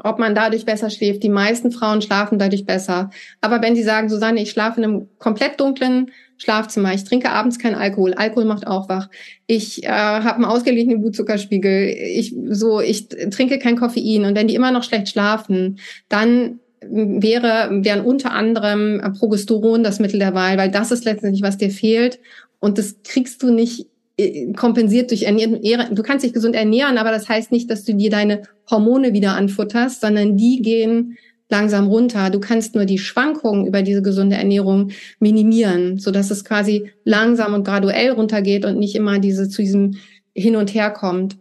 [0.03, 1.23] ob man dadurch besser schläft.
[1.23, 3.11] Die meisten Frauen schlafen dadurch besser.
[3.41, 7.59] Aber wenn sie sagen, Susanne, ich schlafe in einem komplett dunklen Schlafzimmer, ich trinke abends
[7.59, 9.09] keinen Alkohol, Alkohol macht auch wach,
[9.47, 14.57] ich äh, habe einen ausgeglichenen Blutzuckerspiegel, ich so, ich trinke kein Koffein und wenn die
[14.57, 15.79] immer noch schlecht schlafen,
[16.09, 16.59] dann
[16.89, 21.71] wäre, wären unter anderem Progesteron das Mittel der Wahl, weil das ist letztendlich, was dir
[21.71, 22.19] fehlt.
[22.61, 25.61] Und das kriegst du nicht äh, kompensiert durch Ernährung.
[25.95, 29.35] Du kannst dich gesund ernähren, aber das heißt nicht, dass du dir deine Hormone wieder
[29.35, 31.17] anfutterst, sondern die gehen
[31.49, 32.31] langsam runter.
[32.31, 37.55] Du kannst nur die Schwankungen über diese gesunde Ernährung minimieren, so dass es quasi langsam
[37.55, 39.97] und graduell runtergeht und nicht immer diese zu diesem
[40.35, 41.37] hin und her kommt.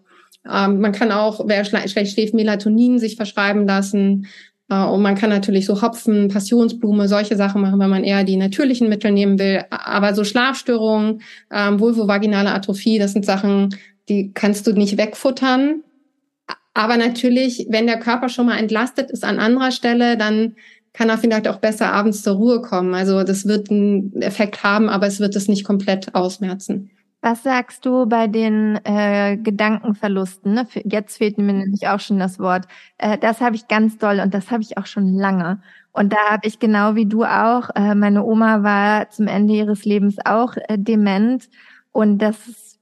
[0.50, 4.28] Ähm, man kann auch, wer schlecht schläft, Melatonin sich verschreiben lassen.
[4.72, 8.38] Äh, und man kann natürlich so Hopfen, Passionsblume, solche Sachen machen, wenn man eher die
[8.38, 9.64] natürlichen Mittel nehmen will.
[9.70, 13.76] Aber so Schlafstörungen, ähm, vulvovaginale Atrophie, das sind Sachen,
[14.10, 15.84] die kannst du nicht wegfuttern.
[16.74, 20.56] Aber natürlich, wenn der Körper schon mal entlastet ist an anderer Stelle, dann
[20.94, 22.94] kann er vielleicht auch besser abends zur Ruhe kommen.
[22.94, 26.92] Also das wird einen Effekt haben, aber es wird es nicht komplett ausmerzen.
[27.22, 30.54] Was sagst du bei den äh, Gedankenverlusten?
[30.54, 30.68] Ne?
[30.86, 32.66] Jetzt fehlt mir nämlich auch schon das Wort.
[32.98, 35.62] Äh, das habe ich ganz doll und das habe ich auch schon lange.
[35.92, 39.86] Und da habe ich genau wie du auch, äh, meine Oma war zum Ende ihres
[39.86, 41.48] Lebens auch äh, dement
[41.92, 42.80] und das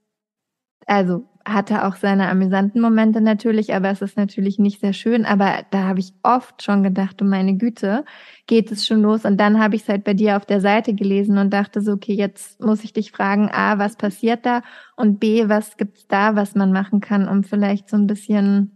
[0.86, 5.26] also hatte auch seine amüsanten Momente natürlich, aber es ist natürlich nicht sehr schön.
[5.26, 8.06] Aber da habe ich oft schon gedacht, du meine Güte,
[8.48, 9.26] geht es schon los.
[9.26, 11.94] Und dann habe ich es halt bei dir auf der Seite gelesen und dachte so,
[11.94, 14.62] okay, jetzt muss ich dich fragen, A, was passiert da?
[14.96, 18.72] Und B, was gibt's da, was man machen kann, um vielleicht so ein bisschen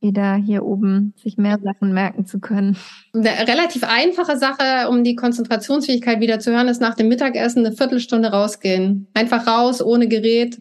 [0.00, 2.76] wieder hier oben sich mehr Sachen merken zu können.
[3.12, 7.74] Eine relativ einfache Sache, um die Konzentrationsfähigkeit wieder zu hören, ist nach dem Mittagessen eine
[7.74, 9.08] Viertelstunde rausgehen.
[9.14, 10.60] Einfach raus, ohne Gerät,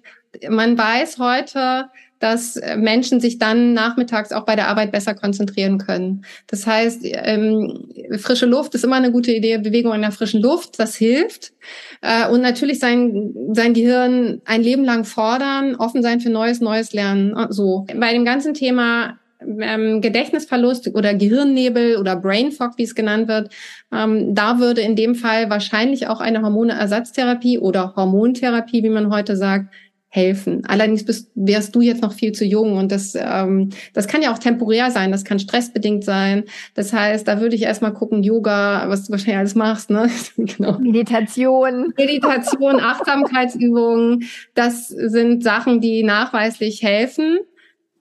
[0.50, 6.26] man weiß heute, dass Menschen sich dann nachmittags auch bei der Arbeit besser konzentrieren können.
[6.48, 10.80] Das heißt, ähm, frische Luft ist immer eine gute Idee, Bewegung in der frischen Luft,
[10.80, 11.54] das hilft.
[12.02, 16.94] Äh, und natürlich sein, sein Gehirn ein Leben lang fordern, offen sein für Neues, Neues
[16.94, 17.36] lernen.
[17.50, 17.86] So.
[17.96, 23.54] Bei dem ganzen Thema ähm, Gedächtnisverlust oder Gehirnnebel oder Brain Fog, wie es genannt wird,
[23.94, 29.36] ähm, da würde in dem Fall wahrscheinlich auch eine Hormoneersatztherapie oder Hormontherapie, wie man heute
[29.36, 29.74] sagt,
[30.18, 30.64] helfen.
[30.68, 34.34] Allerdings bist, wärst du jetzt noch viel zu jung und das, ähm, das kann ja
[34.34, 36.44] auch temporär sein, das kann stressbedingt sein.
[36.74, 40.10] Das heißt, da würde ich erstmal gucken, Yoga, was du wahrscheinlich alles machst, ne?
[40.38, 40.80] genau.
[40.80, 41.94] Meditation.
[41.96, 47.38] Meditation, Achtsamkeitsübungen, das sind Sachen, die nachweislich helfen.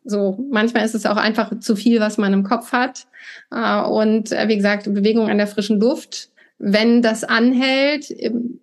[0.04, 3.06] So, manchmal ist es auch einfach zu viel, was man im Kopf hat.
[3.50, 8.10] Äh, und äh, wie gesagt, Bewegung an der frischen Luft wenn das anhält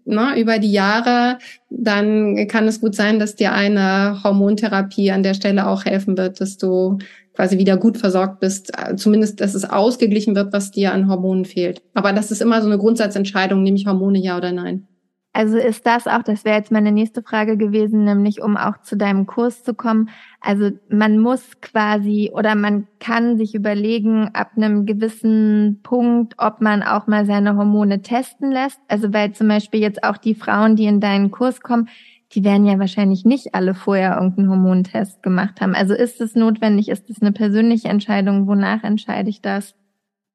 [0.06, 1.38] ne, über die Jahre,
[1.70, 6.41] dann kann es gut sein, dass dir eine Hormontherapie an der Stelle auch helfen wird,
[6.41, 6.98] dass du
[7.36, 11.82] quasi wieder gut versorgt bist, zumindest, dass es ausgeglichen wird, was dir an Hormonen fehlt.
[11.94, 14.88] Aber das ist immer so eine Grundsatzentscheidung, nehme ich Hormone ja oder nein.
[15.36, 18.95] Also ist das auch, das wäre jetzt meine nächste Frage gewesen, nämlich um auch zu
[18.95, 20.09] deinem Kurs zu kommen.
[20.39, 26.84] Also man muss quasi oder man kann sich überlegen ab einem gewissen Punkt, ob man
[26.84, 28.79] auch mal seine Hormone testen lässt.
[28.88, 31.89] Also weil zum Beispiel jetzt auch die Frauen, die in deinen Kurs kommen,
[32.34, 35.73] die werden ja wahrscheinlich nicht alle vorher irgendeinen Hormontest gemacht haben.
[35.73, 36.89] Also ist es notwendig?
[36.89, 38.45] Ist es eine persönliche Entscheidung?
[38.47, 39.73] Wonach entscheide ich das?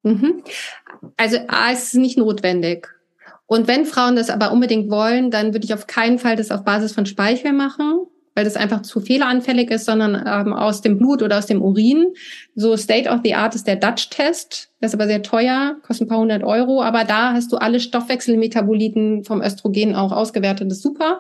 [0.03, 0.43] Mhm.
[1.17, 2.89] Also A, es ist nicht notwendig.
[3.49, 6.65] Und wenn Frauen das aber unbedingt wollen, dann würde ich auf keinen Fall das auf
[6.65, 11.23] Basis von Speichel machen, weil das einfach zu fehleranfällig ist, sondern ähm, aus dem Blut
[11.23, 12.13] oder aus dem Urin.
[12.55, 14.69] So State of the Art ist der Dutch-Test.
[14.83, 16.83] Der ist aber sehr teuer, kostet ein paar hundert Euro.
[16.83, 20.71] Aber da hast du alle Stoffwechselmetaboliten vom Östrogen auch ausgewertet.
[20.71, 21.19] Das ist super.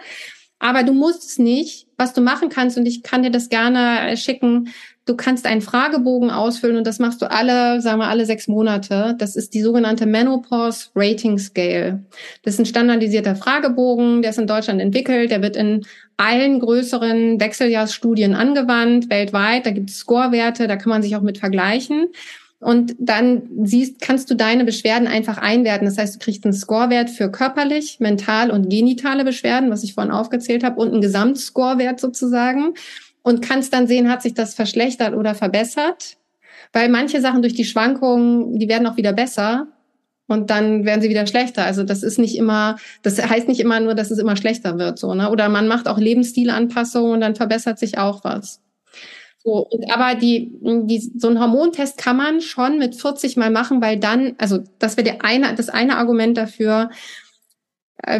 [0.59, 1.87] Aber du musst es nicht.
[1.97, 4.69] Was du machen kannst, und ich kann dir das gerne schicken,
[5.09, 9.15] du kannst einen Fragebogen ausfüllen und das machst du alle, sagen wir, alle sechs Monate.
[9.19, 12.05] Das ist die sogenannte Menopause Rating Scale.
[12.43, 15.31] Das ist ein standardisierter Fragebogen, der ist in Deutschland entwickelt.
[15.31, 15.87] Der wird in
[16.19, 19.65] allen größeren Wechseljahrsstudien angewandt, weltweit.
[19.65, 22.09] Da gibt es Scorewerte, da kann man sich auch mit vergleichen.
[22.61, 25.87] Und dann siehst, kannst du deine Beschwerden einfach einwerten.
[25.87, 30.13] Das heißt, du kriegst einen Scorewert für körperlich, mental und genitale Beschwerden, was ich vorhin
[30.13, 32.75] aufgezählt habe, und einen Gesamtscorewert sozusagen.
[33.23, 36.17] Und kannst dann sehen, hat sich das verschlechtert oder verbessert.
[36.73, 39.69] Weil manche Sachen durch die Schwankungen, die werden auch wieder besser
[40.29, 41.65] und dann werden sie wieder schlechter.
[41.65, 44.99] Also das ist nicht immer, das heißt nicht immer nur, dass es immer schlechter wird,
[44.99, 45.31] so, ne?
[45.31, 48.61] Oder man macht auch Lebensstilanpassungen und dann verbessert sich auch was.
[49.43, 53.81] So, und aber die, die, so ein Hormontest kann man schon mit 40 mal machen,
[53.81, 56.91] weil dann, also das wäre der eine, das eine Argument dafür,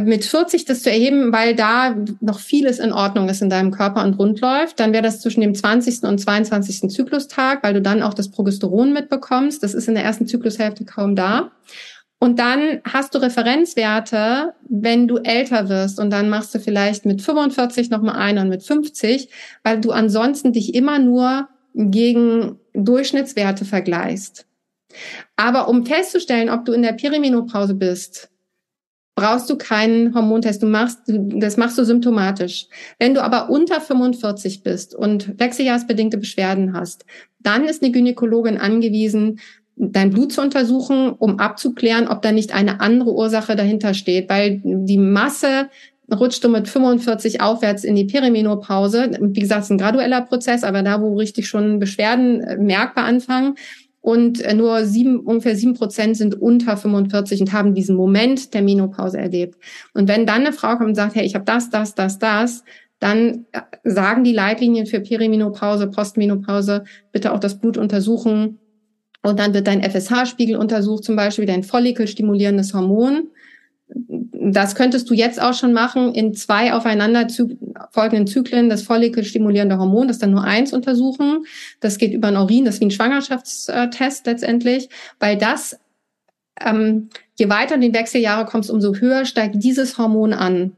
[0.01, 4.03] mit 40 das zu erheben, weil da noch vieles in Ordnung ist in deinem Körper
[4.03, 6.03] und rund läuft, dann wäre das zwischen dem 20.
[6.03, 6.91] und 22.
[6.91, 9.63] Zyklustag, weil du dann auch das Progesteron mitbekommst.
[9.63, 11.53] Das ist in der ersten Zyklushälfte kaum da.
[12.21, 17.23] Und dann hast du Referenzwerte, wenn du älter wirst und dann machst du vielleicht mit
[17.23, 19.31] 45 nochmal einen und mit 50,
[19.63, 24.47] weil du ansonsten dich immer nur gegen Durchschnittswerte vergleichst.
[25.37, 28.31] Aber um festzustellen, ob du in der Perimenopause bist,
[29.19, 30.63] brauchst du keinen Hormontest.
[30.63, 32.67] Du machst, das machst du symptomatisch.
[33.01, 37.05] Wenn du aber unter 45 bist und wechseljahrsbedingte Beschwerden hast,
[37.41, 39.41] dann ist eine Gynäkologin angewiesen,
[39.75, 44.61] dein Blut zu untersuchen, um abzuklären, ob da nicht eine andere Ursache dahinter steht, weil
[44.65, 45.69] die Masse
[46.15, 49.11] rutscht du mit 45 aufwärts in die Perimenopause.
[49.21, 53.05] Wie gesagt, es ist ein gradueller Prozess, aber da, wo richtig schon Beschwerden äh, merkbar
[53.05, 53.57] anfangen.
[54.09, 58.63] Und äh, nur sieben, ungefähr sieben Prozent sind unter 45 und haben diesen Moment der
[58.63, 59.59] Menopause erlebt.
[59.93, 62.65] Und wenn dann eine Frau kommt und sagt, hey, ich habe das, das, das, das,
[63.01, 68.59] dann äh, sagen die Leitlinien für Perimenopause, Postmenopause, bitte auch das Blut untersuchen,
[69.23, 73.29] und dann wird dein FSH-Spiegel untersucht, zum Beispiel dein follikelstimulierendes Hormon.
[73.91, 77.27] Das könntest du jetzt auch schon machen in zwei aufeinander
[77.91, 81.45] folgenden Zyklen das follikelstimulierende Hormon, das dann nur eins untersuchen.
[81.81, 85.79] Das geht über ein Urin, das ist wie ein Schwangerschaftstest letztendlich, weil das,
[86.61, 90.77] ähm, je weiter in die Wechseljahre kommst, umso höher steigt dieses Hormon an.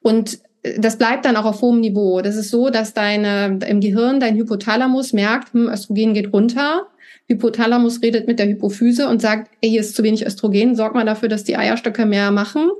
[0.00, 0.40] Und
[0.78, 2.20] das bleibt dann auch auf hohem Niveau.
[2.20, 6.88] Das ist so, dass deine, im Gehirn dein Hypothalamus merkt, hm, Östrogen geht runter
[7.28, 11.04] Hypothalamus redet mit der Hypophyse und sagt, ey, hier ist zu wenig Östrogen, sorg mal
[11.04, 12.70] dafür, dass die Eierstöcke mehr machen.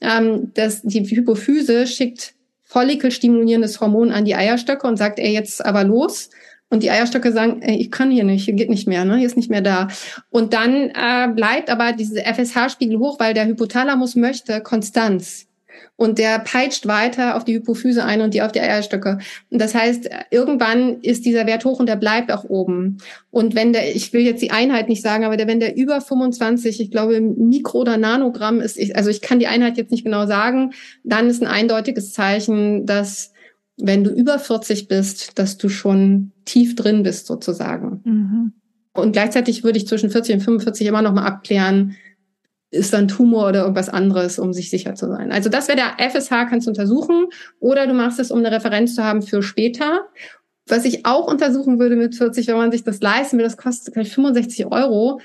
[0.00, 2.34] Ähm, dass die Hypophyse schickt
[2.72, 6.30] follikelstimulierendes Hormon an die Eierstöcke und sagt, ey, jetzt aber los.
[6.70, 9.26] Und die Eierstöcke sagen, ey, ich kann hier nicht, hier geht nicht mehr, ne, hier
[9.26, 9.88] ist nicht mehr da.
[10.30, 15.46] Und dann äh, bleibt aber diese FSH-Spiegel hoch, weil der Hypothalamus möchte Konstanz
[15.96, 19.18] und der peitscht weiter auf die Hypophyse ein und die auf die Eierstöcke.
[19.50, 22.98] Und das heißt, irgendwann ist dieser Wert hoch und der bleibt auch oben.
[23.30, 26.00] Und wenn der, ich will jetzt die Einheit nicht sagen, aber der, wenn der über
[26.00, 30.04] 25, ich glaube Mikro- oder Nanogramm ist, ich, also ich kann die Einheit jetzt nicht
[30.04, 30.72] genau sagen,
[31.04, 33.32] dann ist ein eindeutiges Zeichen, dass
[33.76, 38.00] wenn du über 40 bist, dass du schon tief drin bist sozusagen.
[38.04, 38.52] Mhm.
[38.94, 41.96] Und gleichzeitig würde ich zwischen 40 und 45 immer noch mal abklären,
[42.72, 45.30] ist dann Tumor oder irgendwas anderes, um sich sicher zu sein.
[45.30, 47.26] Also das wäre der FSH, kannst du untersuchen
[47.60, 50.08] oder du machst es, um eine Referenz zu haben für später.
[50.66, 53.94] Was ich auch untersuchen würde mit 40, wenn man sich das leisten will, das kostet
[53.94, 55.20] gleich 65 Euro,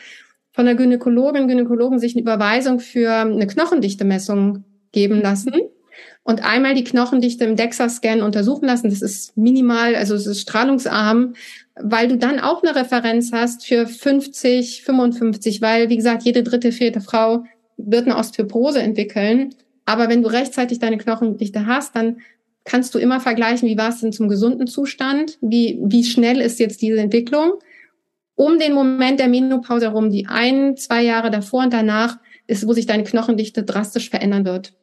[0.51, 5.53] von der Gynäkologin, Gynäkologen sich eine Überweisung für eine Knochendichte-Messung geben lassen
[6.23, 8.89] und einmal die Knochendichte im DEXA-Scan untersuchen lassen.
[8.89, 11.35] Das ist minimal, also es ist strahlungsarm
[11.81, 16.71] weil du dann auch eine Referenz hast für 50, 55, weil, wie gesagt, jede dritte,
[16.71, 17.43] vierte Frau
[17.77, 19.53] wird eine Osteoporose entwickeln.
[19.85, 22.17] Aber wenn du rechtzeitig deine Knochendichte hast, dann
[22.65, 26.59] kannst du immer vergleichen, wie war es denn zum gesunden Zustand, wie, wie schnell ist
[26.59, 27.53] jetzt diese Entwicklung.
[28.35, 32.73] Um den Moment der Menopause herum, die ein, zwei Jahre davor und danach, ist, wo
[32.73, 34.73] sich deine Knochendichte drastisch verändern wird.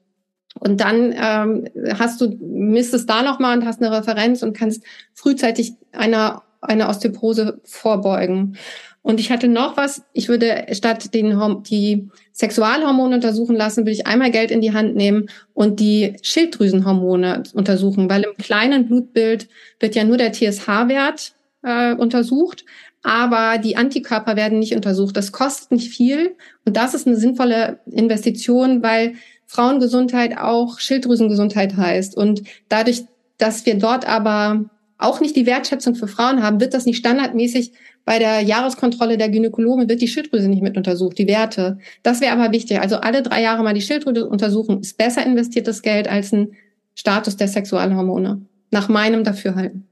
[0.59, 1.65] Und dann ähm,
[1.99, 6.89] hast du, misst es da nochmal und hast eine Referenz und kannst frühzeitig einer eine
[6.89, 8.57] Osteoporose vorbeugen.
[9.05, 11.39] Und ich hatte noch was, ich würde statt den
[11.69, 17.43] die Sexualhormone untersuchen lassen, würde ich einmal Geld in die Hand nehmen und die Schilddrüsenhormone
[17.53, 19.49] untersuchen, weil im kleinen Blutbild
[19.79, 22.65] wird ja nur der TSH-Wert äh, untersucht,
[23.03, 25.19] aber die Antikörper werden nicht untersucht.
[25.19, 26.35] Das kostet nicht viel
[26.65, 32.17] und das ist eine sinnvolle Investition, weil Frauengesundheit auch Schilddrüsengesundheit heißt.
[32.17, 33.05] Und dadurch,
[33.37, 34.65] dass wir dort aber
[35.05, 37.73] auch nicht die Wertschätzung für Frauen haben, wird das nicht standardmäßig
[38.05, 41.79] bei der Jahreskontrolle der Gynäkologen wird die Schilddrüse nicht mit untersucht, die Werte.
[42.03, 42.81] Das wäre aber wichtig.
[42.81, 46.55] Also alle drei Jahre mal die Schilddrüse untersuchen, ist besser investiertes Geld als ein
[46.95, 48.43] Status der Sexualhormone.
[48.71, 49.89] Nach meinem Dafürhalten.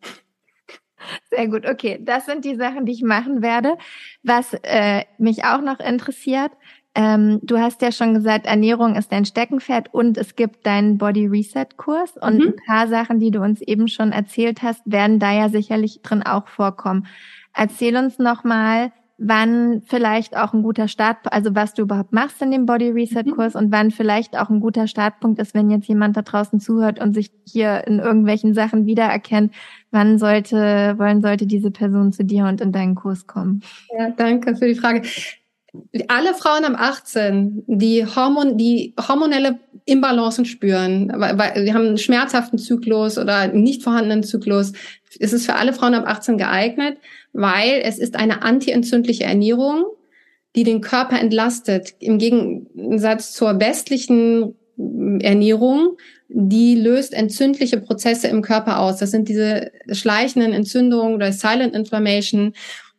[1.31, 1.99] Sehr gut, okay.
[2.03, 3.77] Das sind die Sachen, die ich machen werde.
[4.23, 6.53] Was äh, mich auch noch interessiert,
[6.95, 11.27] ähm, du hast ja schon gesagt, Ernährung ist dein Steckenpferd und es gibt deinen Body
[11.27, 12.49] Reset Kurs und mhm.
[12.49, 16.23] ein paar Sachen, die du uns eben schon erzählt hast, werden da ja sicherlich drin
[16.23, 17.07] auch vorkommen.
[17.55, 22.51] Erzähl uns nochmal, wann vielleicht auch ein guter Start, also was du überhaupt machst in
[22.51, 23.31] dem Body Reset mhm.
[23.33, 23.61] Kurs mhm.
[23.61, 27.15] und wann vielleicht auch ein guter Startpunkt ist, wenn jetzt jemand da draußen zuhört und
[27.15, 29.55] sich hier in irgendwelchen Sachen wiedererkennt.
[29.93, 33.63] Wann sollte, wollen sollte diese Person zu dir und in deinen Kurs kommen?
[33.97, 35.03] Ja, danke für die Frage
[36.09, 42.59] alle Frauen am 18, die Hormon, die hormonelle Imbalancen spüren, weil, die haben einen schmerzhaften
[42.59, 44.73] Zyklus oder nicht vorhandenen Zyklus,
[45.19, 46.99] ist es für alle Frauen ab 18 geeignet,
[47.33, 49.85] weil es ist eine antientzündliche Ernährung,
[50.55, 51.95] die den Körper entlastet.
[51.99, 54.55] Im Gegensatz zur westlichen
[55.21, 55.97] Ernährung,
[56.29, 58.99] die löst entzündliche Prozesse im Körper aus.
[58.99, 62.55] Das sind diese schleichenden Entzündungen oder Silent Inflammation.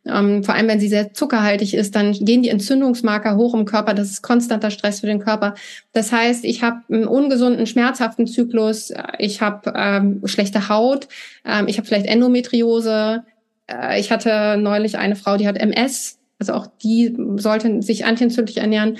[0.06, 3.94] Ähm, vor allem, wenn sie sehr zuckerhaltig ist, dann gehen die Entzündungsmarker hoch im Körper.
[3.94, 5.54] Das ist konstanter Stress für den Körper.
[5.92, 8.92] Das heißt, ich habe einen ungesunden, schmerzhaften Zyklus.
[9.18, 11.08] Ich habe ähm, schlechte Haut.
[11.44, 13.24] Ähm, ich habe vielleicht Endometriose.
[13.66, 16.18] Äh, ich hatte neulich eine Frau, die hat MS.
[16.38, 18.98] Also auch die sollte sich antientzündlich ernähren.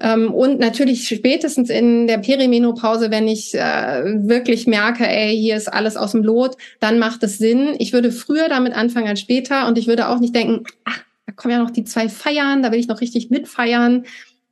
[0.00, 5.72] Ähm, und natürlich spätestens in der Perimenopause, wenn ich äh, wirklich merke, ey, hier ist
[5.72, 7.74] alles aus dem Lot, dann macht es Sinn.
[7.78, 11.32] Ich würde früher damit anfangen als später und ich würde auch nicht denken, ach, da
[11.32, 14.04] kommen ja noch die zwei Feiern, da will ich noch richtig mitfeiern.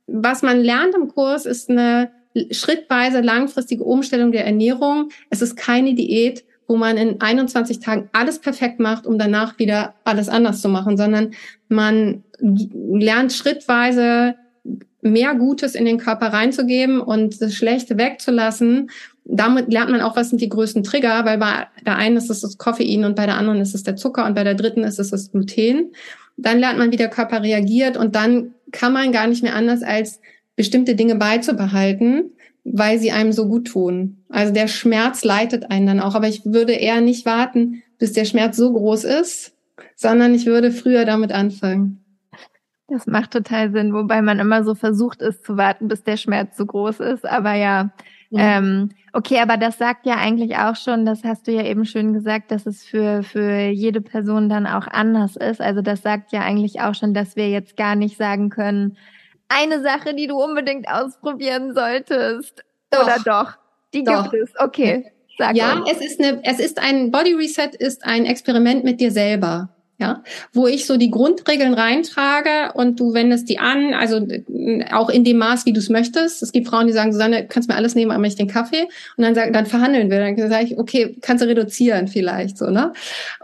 [0.05, 2.11] Was man lernt im Kurs ist eine
[2.51, 5.09] schrittweise langfristige Umstellung der Ernährung.
[5.29, 9.95] Es ist keine Diät, wo man in 21 Tagen alles perfekt macht, um danach wieder
[10.03, 11.31] alles anders zu machen, sondern
[11.69, 14.35] man lernt schrittweise
[15.11, 18.89] mehr Gutes in den Körper reinzugeben und das Schlechte wegzulassen.
[19.25, 22.41] Damit lernt man auch, was sind die größten Trigger, weil bei der einen ist es
[22.41, 24.99] das Koffein und bei der anderen ist es der Zucker und bei der dritten ist
[24.99, 25.91] es das Gluten.
[26.37, 29.83] Dann lernt man, wie der Körper reagiert und dann kann man gar nicht mehr anders
[29.83, 30.19] als
[30.55, 32.31] bestimmte Dinge beizubehalten,
[32.63, 34.17] weil sie einem so gut tun.
[34.29, 38.25] Also der Schmerz leitet einen dann auch, aber ich würde eher nicht warten, bis der
[38.25, 39.53] Schmerz so groß ist,
[39.95, 42.03] sondern ich würde früher damit anfangen.
[42.87, 46.55] Das macht total Sinn, wobei man immer so versucht ist zu warten, bis der Schmerz
[46.55, 47.25] so groß ist.
[47.25, 47.91] Aber ja,
[48.29, 48.39] mhm.
[48.39, 52.13] ähm, okay, aber das sagt ja eigentlich auch schon, das hast du ja eben schön
[52.13, 55.59] gesagt, dass es für, für jede Person dann auch anders ist.
[55.59, 58.97] Also das sagt ja eigentlich auch schon, dass wir jetzt gar nicht sagen können,
[59.49, 62.63] eine Sache, die du unbedingt ausprobieren solltest.
[62.89, 63.03] Doch.
[63.03, 63.57] Oder doch?
[63.93, 64.31] Die doch.
[64.31, 64.53] gibt es.
[64.59, 65.11] Okay.
[65.37, 65.91] Sag ja, uns.
[65.91, 69.69] es ist eine, es ist ein Body Reset ist ein Experiment mit dir selber
[69.99, 70.21] ja,
[70.53, 74.27] wo ich so die Grundregeln reintrage und du wendest die an, also
[74.91, 76.43] auch in dem Maß, wie du es möchtest.
[76.43, 78.83] Es gibt Frauen, die sagen, Susanne, kannst mir alles nehmen, aber nicht den Kaffee.
[79.17, 80.19] Und dann sagen, dann verhandeln wir.
[80.19, 82.93] Dann sage ich, okay, kannst du reduzieren vielleicht, so ne?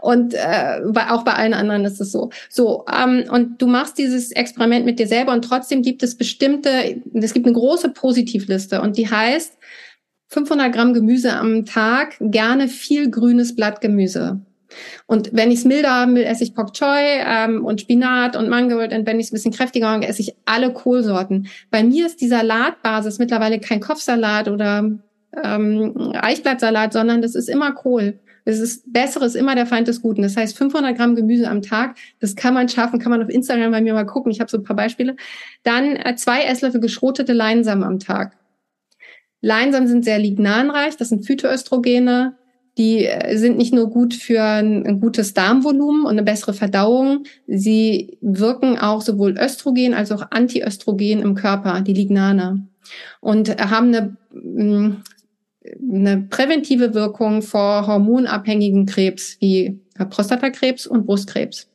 [0.00, 0.80] Und äh,
[1.10, 2.30] auch bei allen anderen ist es so.
[2.48, 7.02] So ähm, und du machst dieses Experiment mit dir selber und trotzdem gibt es bestimmte,
[7.14, 9.58] es gibt eine große Positivliste und die heißt
[10.28, 14.40] 500 Gramm Gemüse am Tag, gerne viel grünes Blattgemüse.
[15.06, 18.48] Und wenn ich es milder haben will, esse ich Pok Choi ähm, und Spinat und
[18.48, 18.92] Mangold.
[18.92, 21.48] Und wenn ich es ein bisschen kräftiger habe, esse ich alle Kohlsorten.
[21.70, 24.90] Bei mir ist die Salatbasis mittlerweile kein Kopfsalat oder
[25.42, 28.18] ähm, Eichblattsalat, sondern das ist immer Kohl.
[28.44, 30.22] Es ist Besseres immer der Feind des Guten.
[30.22, 31.96] Das heißt 500 Gramm Gemüse am Tag.
[32.20, 34.30] Das kann man schaffen, kann man auf Instagram bei mir mal gucken.
[34.30, 35.16] Ich habe so ein paar Beispiele.
[35.62, 38.36] Dann äh, zwei Esslöffel geschrotete Leinsamen am Tag.
[39.40, 40.96] Leinsamen sind sehr lignanreich.
[40.96, 42.36] Das sind Phytoöstrogene.
[42.76, 48.18] Die äh, sind nicht nur gut für ein gutes Darmvolumen und eine bessere Verdauung, sie
[48.20, 52.66] wirken auch sowohl Östrogen als auch Antiöstrogen im Körper, die Lignane.
[53.20, 55.02] Und haben eine, mm,
[55.90, 61.68] eine präventive Wirkung vor hormonabhängigen Krebs wie Prostatakrebs und Brustkrebs.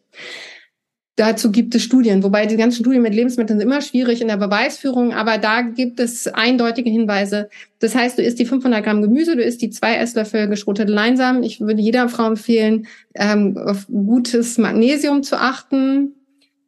[1.19, 4.37] Dazu gibt es Studien, wobei die ganzen Studien mit Lebensmitteln sind immer schwierig in der
[4.37, 7.49] Beweisführung, aber da gibt es eindeutige Hinweise.
[7.79, 11.43] Das heißt, du isst die 500 Gramm Gemüse, du isst die zwei Esslöffel geschrotete Leinsamen.
[11.43, 16.13] Ich würde jeder Frau empfehlen, ähm, auf gutes Magnesium zu achten.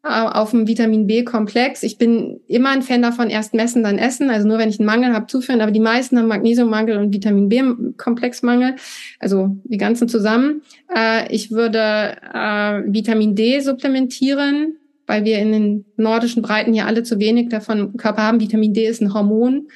[0.03, 1.83] Äh, auf dem Vitamin B-Komplex.
[1.83, 4.29] Ich bin immer ein Fan davon, erst messen, dann essen.
[4.29, 5.61] Also nur wenn ich einen Mangel habe, zuführen.
[5.61, 8.75] Aber die meisten haben Magnesiummangel und Vitamin B-Komplexmangel,
[9.19, 10.63] also die ganzen zusammen.
[10.95, 17.03] Äh, ich würde äh, Vitamin D supplementieren, weil wir in den nordischen Breiten hier alle
[17.03, 18.39] zu wenig davon im Körper haben.
[18.39, 19.67] Vitamin D ist ein Hormon.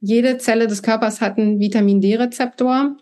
[0.00, 2.96] Jede Zelle des Körpers hat einen Vitamin D-Rezeptor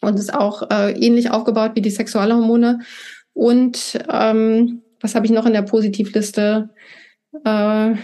[0.00, 2.80] und ist auch äh, ähnlich aufgebaut wie die Sexualhormone.
[3.32, 6.70] Und ähm, was habe ich noch in der Positivliste?
[7.44, 7.94] Äh,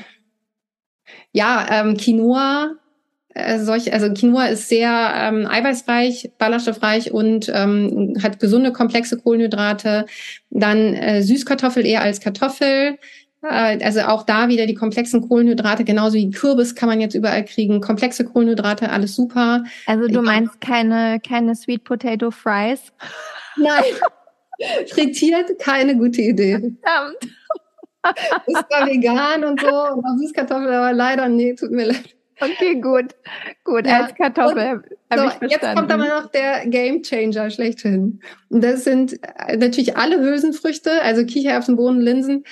[1.32, 2.76] ja, ähm, Quinoa.
[3.34, 10.06] Äh, solch, also Quinoa ist sehr ähm, eiweißreich, ballaststoffreich und ähm, hat gesunde, komplexe Kohlenhydrate.
[10.50, 12.98] Dann äh, Süßkartoffel eher als Kartoffel.
[13.42, 17.44] Äh, also auch da wieder die komplexen Kohlenhydrate, genauso wie Kürbis kann man jetzt überall
[17.44, 17.80] kriegen.
[17.80, 19.64] Komplexe Kohlenhydrate, alles super.
[19.86, 22.80] Also du meinst keine, keine Sweet Potato Fries?
[23.56, 23.82] Nein.
[24.88, 26.58] Frittiert, keine gute Idee.
[26.82, 27.16] Verdammt.
[28.46, 32.16] Ist zwar vegan und so und auch Süßkartoffel, aber leider, nee, tut mir leid.
[32.40, 33.14] Okay, gut.
[33.62, 34.02] Gut, ja.
[34.02, 34.82] als Kartoffel.
[35.14, 38.20] So, jetzt kommt aber noch der Game Changer schlechthin.
[38.48, 42.44] Und das sind äh, natürlich alle Hülsenfrüchte, also Kichererbsen, Bohnen, Linsen,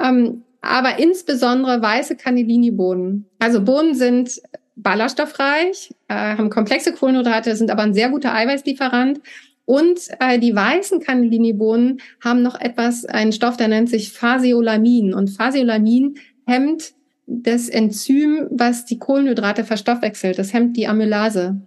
[0.00, 3.26] ähm, aber insbesondere weiße Cannellini-Bohnen.
[3.38, 4.40] Also Bohnen sind
[4.76, 9.20] ballaststoffreich, äh, haben komplexe Kohlenhydrate, sind aber ein sehr guter Eiweißlieferant
[9.66, 15.14] und äh, die weißen Cannellini-Bohnen haben noch etwas, einen Stoff, der nennt sich Phaseolamin.
[15.14, 16.92] Und Phaseolamin hemmt
[17.26, 20.38] das Enzym, was die Kohlenhydrate verstoffwechselt.
[20.38, 21.60] Das hemmt die Amylase.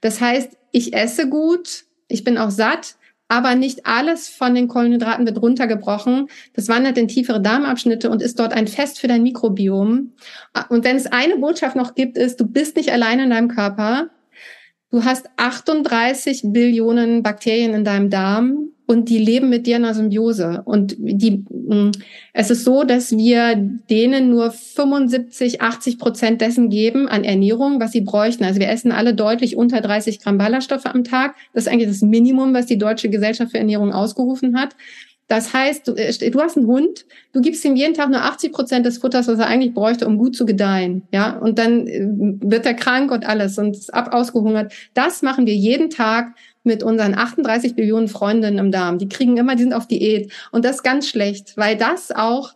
[0.00, 2.96] Das heißt, ich esse gut, ich bin auch satt,
[3.28, 6.28] aber nicht alles von den Kohlenhydraten wird runtergebrochen.
[6.54, 10.12] Das wandert in tiefere Darmabschnitte und ist dort ein Fest für dein Mikrobiom.
[10.68, 14.08] Und wenn es eine Botschaft noch gibt, ist, du bist nicht allein in deinem Körper.
[14.92, 19.94] Du hast 38 Billionen Bakterien in deinem Darm und die leben mit dir in einer
[19.94, 20.60] Symbiose.
[20.66, 21.92] Und die, mm,
[22.34, 23.54] es ist so, dass wir
[23.88, 28.44] denen nur 75, 80 Prozent dessen geben an Ernährung, was sie bräuchten.
[28.44, 31.36] Also wir essen alle deutlich unter 30 Gramm Ballaststoffe am Tag.
[31.54, 34.76] Das ist eigentlich das Minimum, was die Deutsche Gesellschaft für Ernährung ausgerufen hat.
[35.28, 38.52] Das heißt, du, äh, du hast einen Hund, du gibst ihm jeden Tag nur 80
[38.52, 41.02] Prozent des Futters, was er eigentlich bräuchte, um gut zu gedeihen.
[41.12, 44.72] Ja, und dann äh, wird er krank und alles und ist ab ausgehungert.
[44.94, 48.98] Das machen wir jeden Tag mit unseren 38 Billionen Freundinnen im Darm.
[48.98, 50.32] Die kriegen immer, die sind auf Diät.
[50.50, 52.52] Und das ist ganz schlecht, weil das auch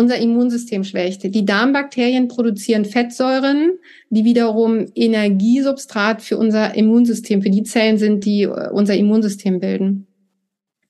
[0.00, 1.22] unser Immunsystem schwächt.
[1.22, 8.42] Die Darmbakterien produzieren Fettsäuren, die wiederum Energiesubstrat für unser Immunsystem, für die Zellen sind, die
[8.42, 10.06] äh, unser Immunsystem bilden.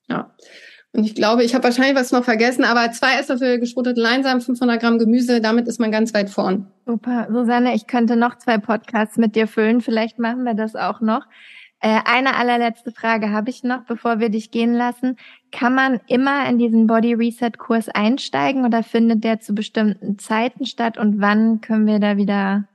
[0.09, 0.33] Ja.
[0.93, 4.81] Und ich glaube, ich habe wahrscheinlich was noch vergessen, aber zwei Esslöffel geschrotete Leinsamen, 500
[4.81, 6.67] Gramm Gemüse, damit ist man ganz weit vorn.
[6.85, 7.27] Super.
[7.31, 9.79] Susanne, ich könnte noch zwei Podcasts mit dir füllen.
[9.79, 11.25] Vielleicht machen wir das auch noch.
[11.79, 15.15] Äh, eine allerletzte Frage habe ich noch, bevor wir dich gehen lassen.
[15.51, 20.65] Kann man immer in diesen Body Reset Kurs einsteigen oder findet der zu bestimmten Zeiten
[20.65, 22.67] statt und wann können wir da wieder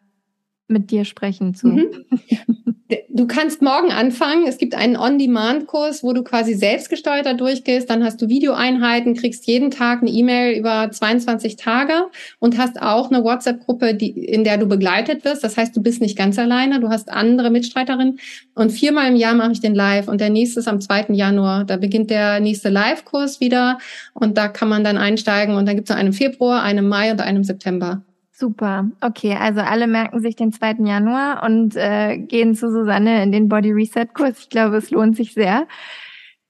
[0.69, 1.69] mit dir sprechen zu?
[1.69, 1.91] Mhm.
[3.17, 4.47] Du kannst morgen anfangen.
[4.47, 7.89] Es gibt einen On-Demand-Kurs, wo du quasi selbstgesteuerter durchgehst.
[7.89, 11.95] Dann hast du Videoeinheiten, kriegst jeden Tag eine E-Mail über 22 Tage
[12.41, 15.43] und hast auch eine WhatsApp-Gruppe, in der du begleitet wirst.
[15.43, 16.79] Das heißt, du bist nicht ganz alleine.
[16.79, 18.19] Du hast andere Mitstreiterinnen.
[18.55, 20.09] Und viermal im Jahr mache ich den live.
[20.09, 21.07] Und der nächste ist am 2.
[21.15, 21.65] Januar.
[21.65, 23.79] Da beginnt der nächste Live-Kurs wieder.
[24.13, 25.57] Und da kann man dann einsteigen.
[25.57, 28.03] Und dann gibt es einen im Februar, einen im Mai und einen im September.
[28.39, 28.91] Super.
[29.01, 30.85] Okay, also alle merken sich den 2.
[30.85, 34.41] Januar und äh, gehen zu Susanne in den Body Reset Kurs.
[34.41, 35.67] Ich glaube, es lohnt sich sehr.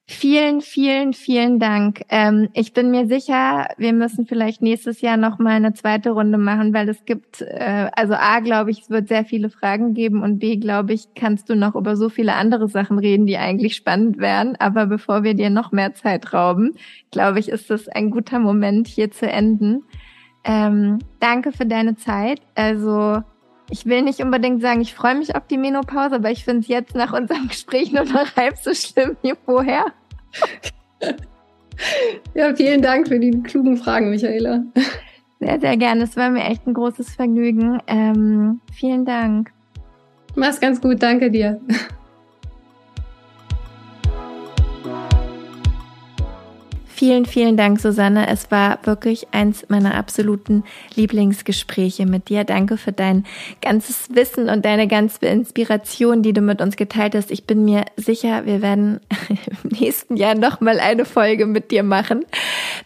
[0.09, 2.03] Vielen, vielen, vielen Dank.
[2.09, 6.39] Ähm, ich bin mir sicher, wir müssen vielleicht nächstes Jahr noch mal eine zweite Runde
[6.39, 10.25] machen, weil es gibt, äh, also A, glaube ich, es wird sehr viele Fragen geben
[10.25, 13.77] und B, glaube ich, kannst du noch über so viele andere Sachen reden, die eigentlich
[13.77, 14.57] spannend wären.
[14.57, 16.75] Aber bevor wir dir noch mehr Zeit rauben,
[17.13, 19.85] glaube ich, ist es ein guter Moment, hier zu enden.
[20.47, 22.41] Ähm, danke für deine Zeit.
[22.55, 23.21] Also
[23.69, 26.69] ich will nicht unbedingt sagen, ich freue mich auf die Menopause, aber ich finde es
[26.69, 29.87] jetzt nach unserem Gespräch nur noch halb so schlimm wie vorher.
[32.35, 34.63] Ja, vielen Dank für die klugen Fragen, Michaela.
[35.41, 36.05] Sehr, sehr gerne.
[36.05, 37.81] Es war mir echt ein großes Vergnügen.
[37.87, 39.53] Ähm, vielen Dank.
[40.35, 41.03] Mach's ganz gut.
[41.03, 41.61] Danke dir.
[46.97, 48.27] Vielen, vielen Dank, Susanne.
[48.27, 50.65] Es war wirklich eins meiner absoluten
[50.95, 52.45] Lieblingsgespräche mit dir.
[52.45, 53.27] Danke für dein
[53.61, 57.31] ganzes Wissen und deine ganze Inspiration, die du mit uns geteilt hast.
[57.31, 62.25] Ich bin mir sicher, wir werden im nächsten Jahr nochmal eine Folge mit dir machen,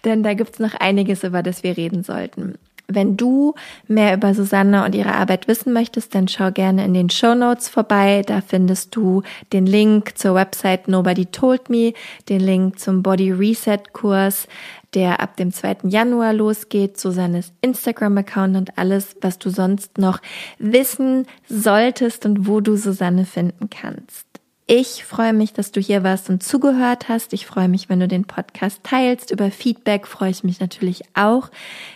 [0.04, 2.58] denn da gibt's noch einiges, über das wir reden sollten.
[2.92, 3.54] Wenn du
[3.86, 7.68] mehr über Susanne und ihre Arbeit wissen möchtest, dann schau gerne in den Show Notes
[7.68, 8.22] vorbei.
[8.26, 9.22] Da findest du
[9.52, 11.92] den Link zur Website Nobody Told Me,
[12.28, 14.48] den Link zum Body Reset Kurs,
[14.94, 15.78] der ab dem 2.
[15.84, 20.20] Januar losgeht, Susannes Instagram-Account und alles, was du sonst noch
[20.58, 24.29] wissen solltest und wo du Susanne finden kannst.
[24.72, 27.32] Ich freue mich, dass du hier warst und zugehört hast.
[27.32, 29.32] Ich freue mich, wenn du den Podcast teilst.
[29.32, 31.50] Über Feedback freue ich mich natürlich auch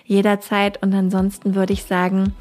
[0.06, 0.82] jederzeit.
[0.82, 2.34] Und ansonsten würde ich sagen,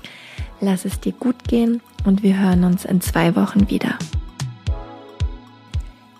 [0.60, 4.00] lass es dir gut gehen und wir hören uns in zwei Wochen wieder.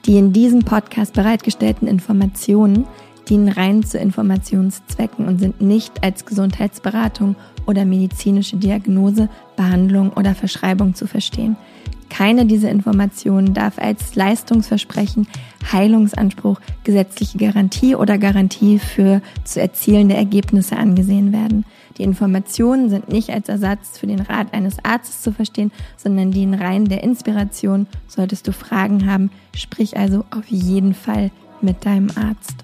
[0.06, 2.86] Die in diesem Podcast bereitgestellten Informationen
[3.28, 7.36] dienen rein zu Informationszwecken und sind nicht als Gesundheitsberatung
[7.66, 11.58] oder medizinische Diagnose, Behandlung oder Verschreibung zu verstehen.
[12.14, 15.28] Keine dieser Informationen darf als Leistungsversprechen,
[15.72, 21.66] Heilungsanspruch, gesetzliche Garantie oder Garantie für zu erzielende Ergebnisse angesehen werden.
[21.98, 26.54] Die Informationen sind nicht als Ersatz für den Rat eines Arztes zu verstehen, sondern dienen
[26.54, 27.88] rein der Inspiration.
[28.08, 31.32] Solltest du Fragen haben, sprich also auf jeden Fall
[31.62, 32.64] mit deinem Arzt.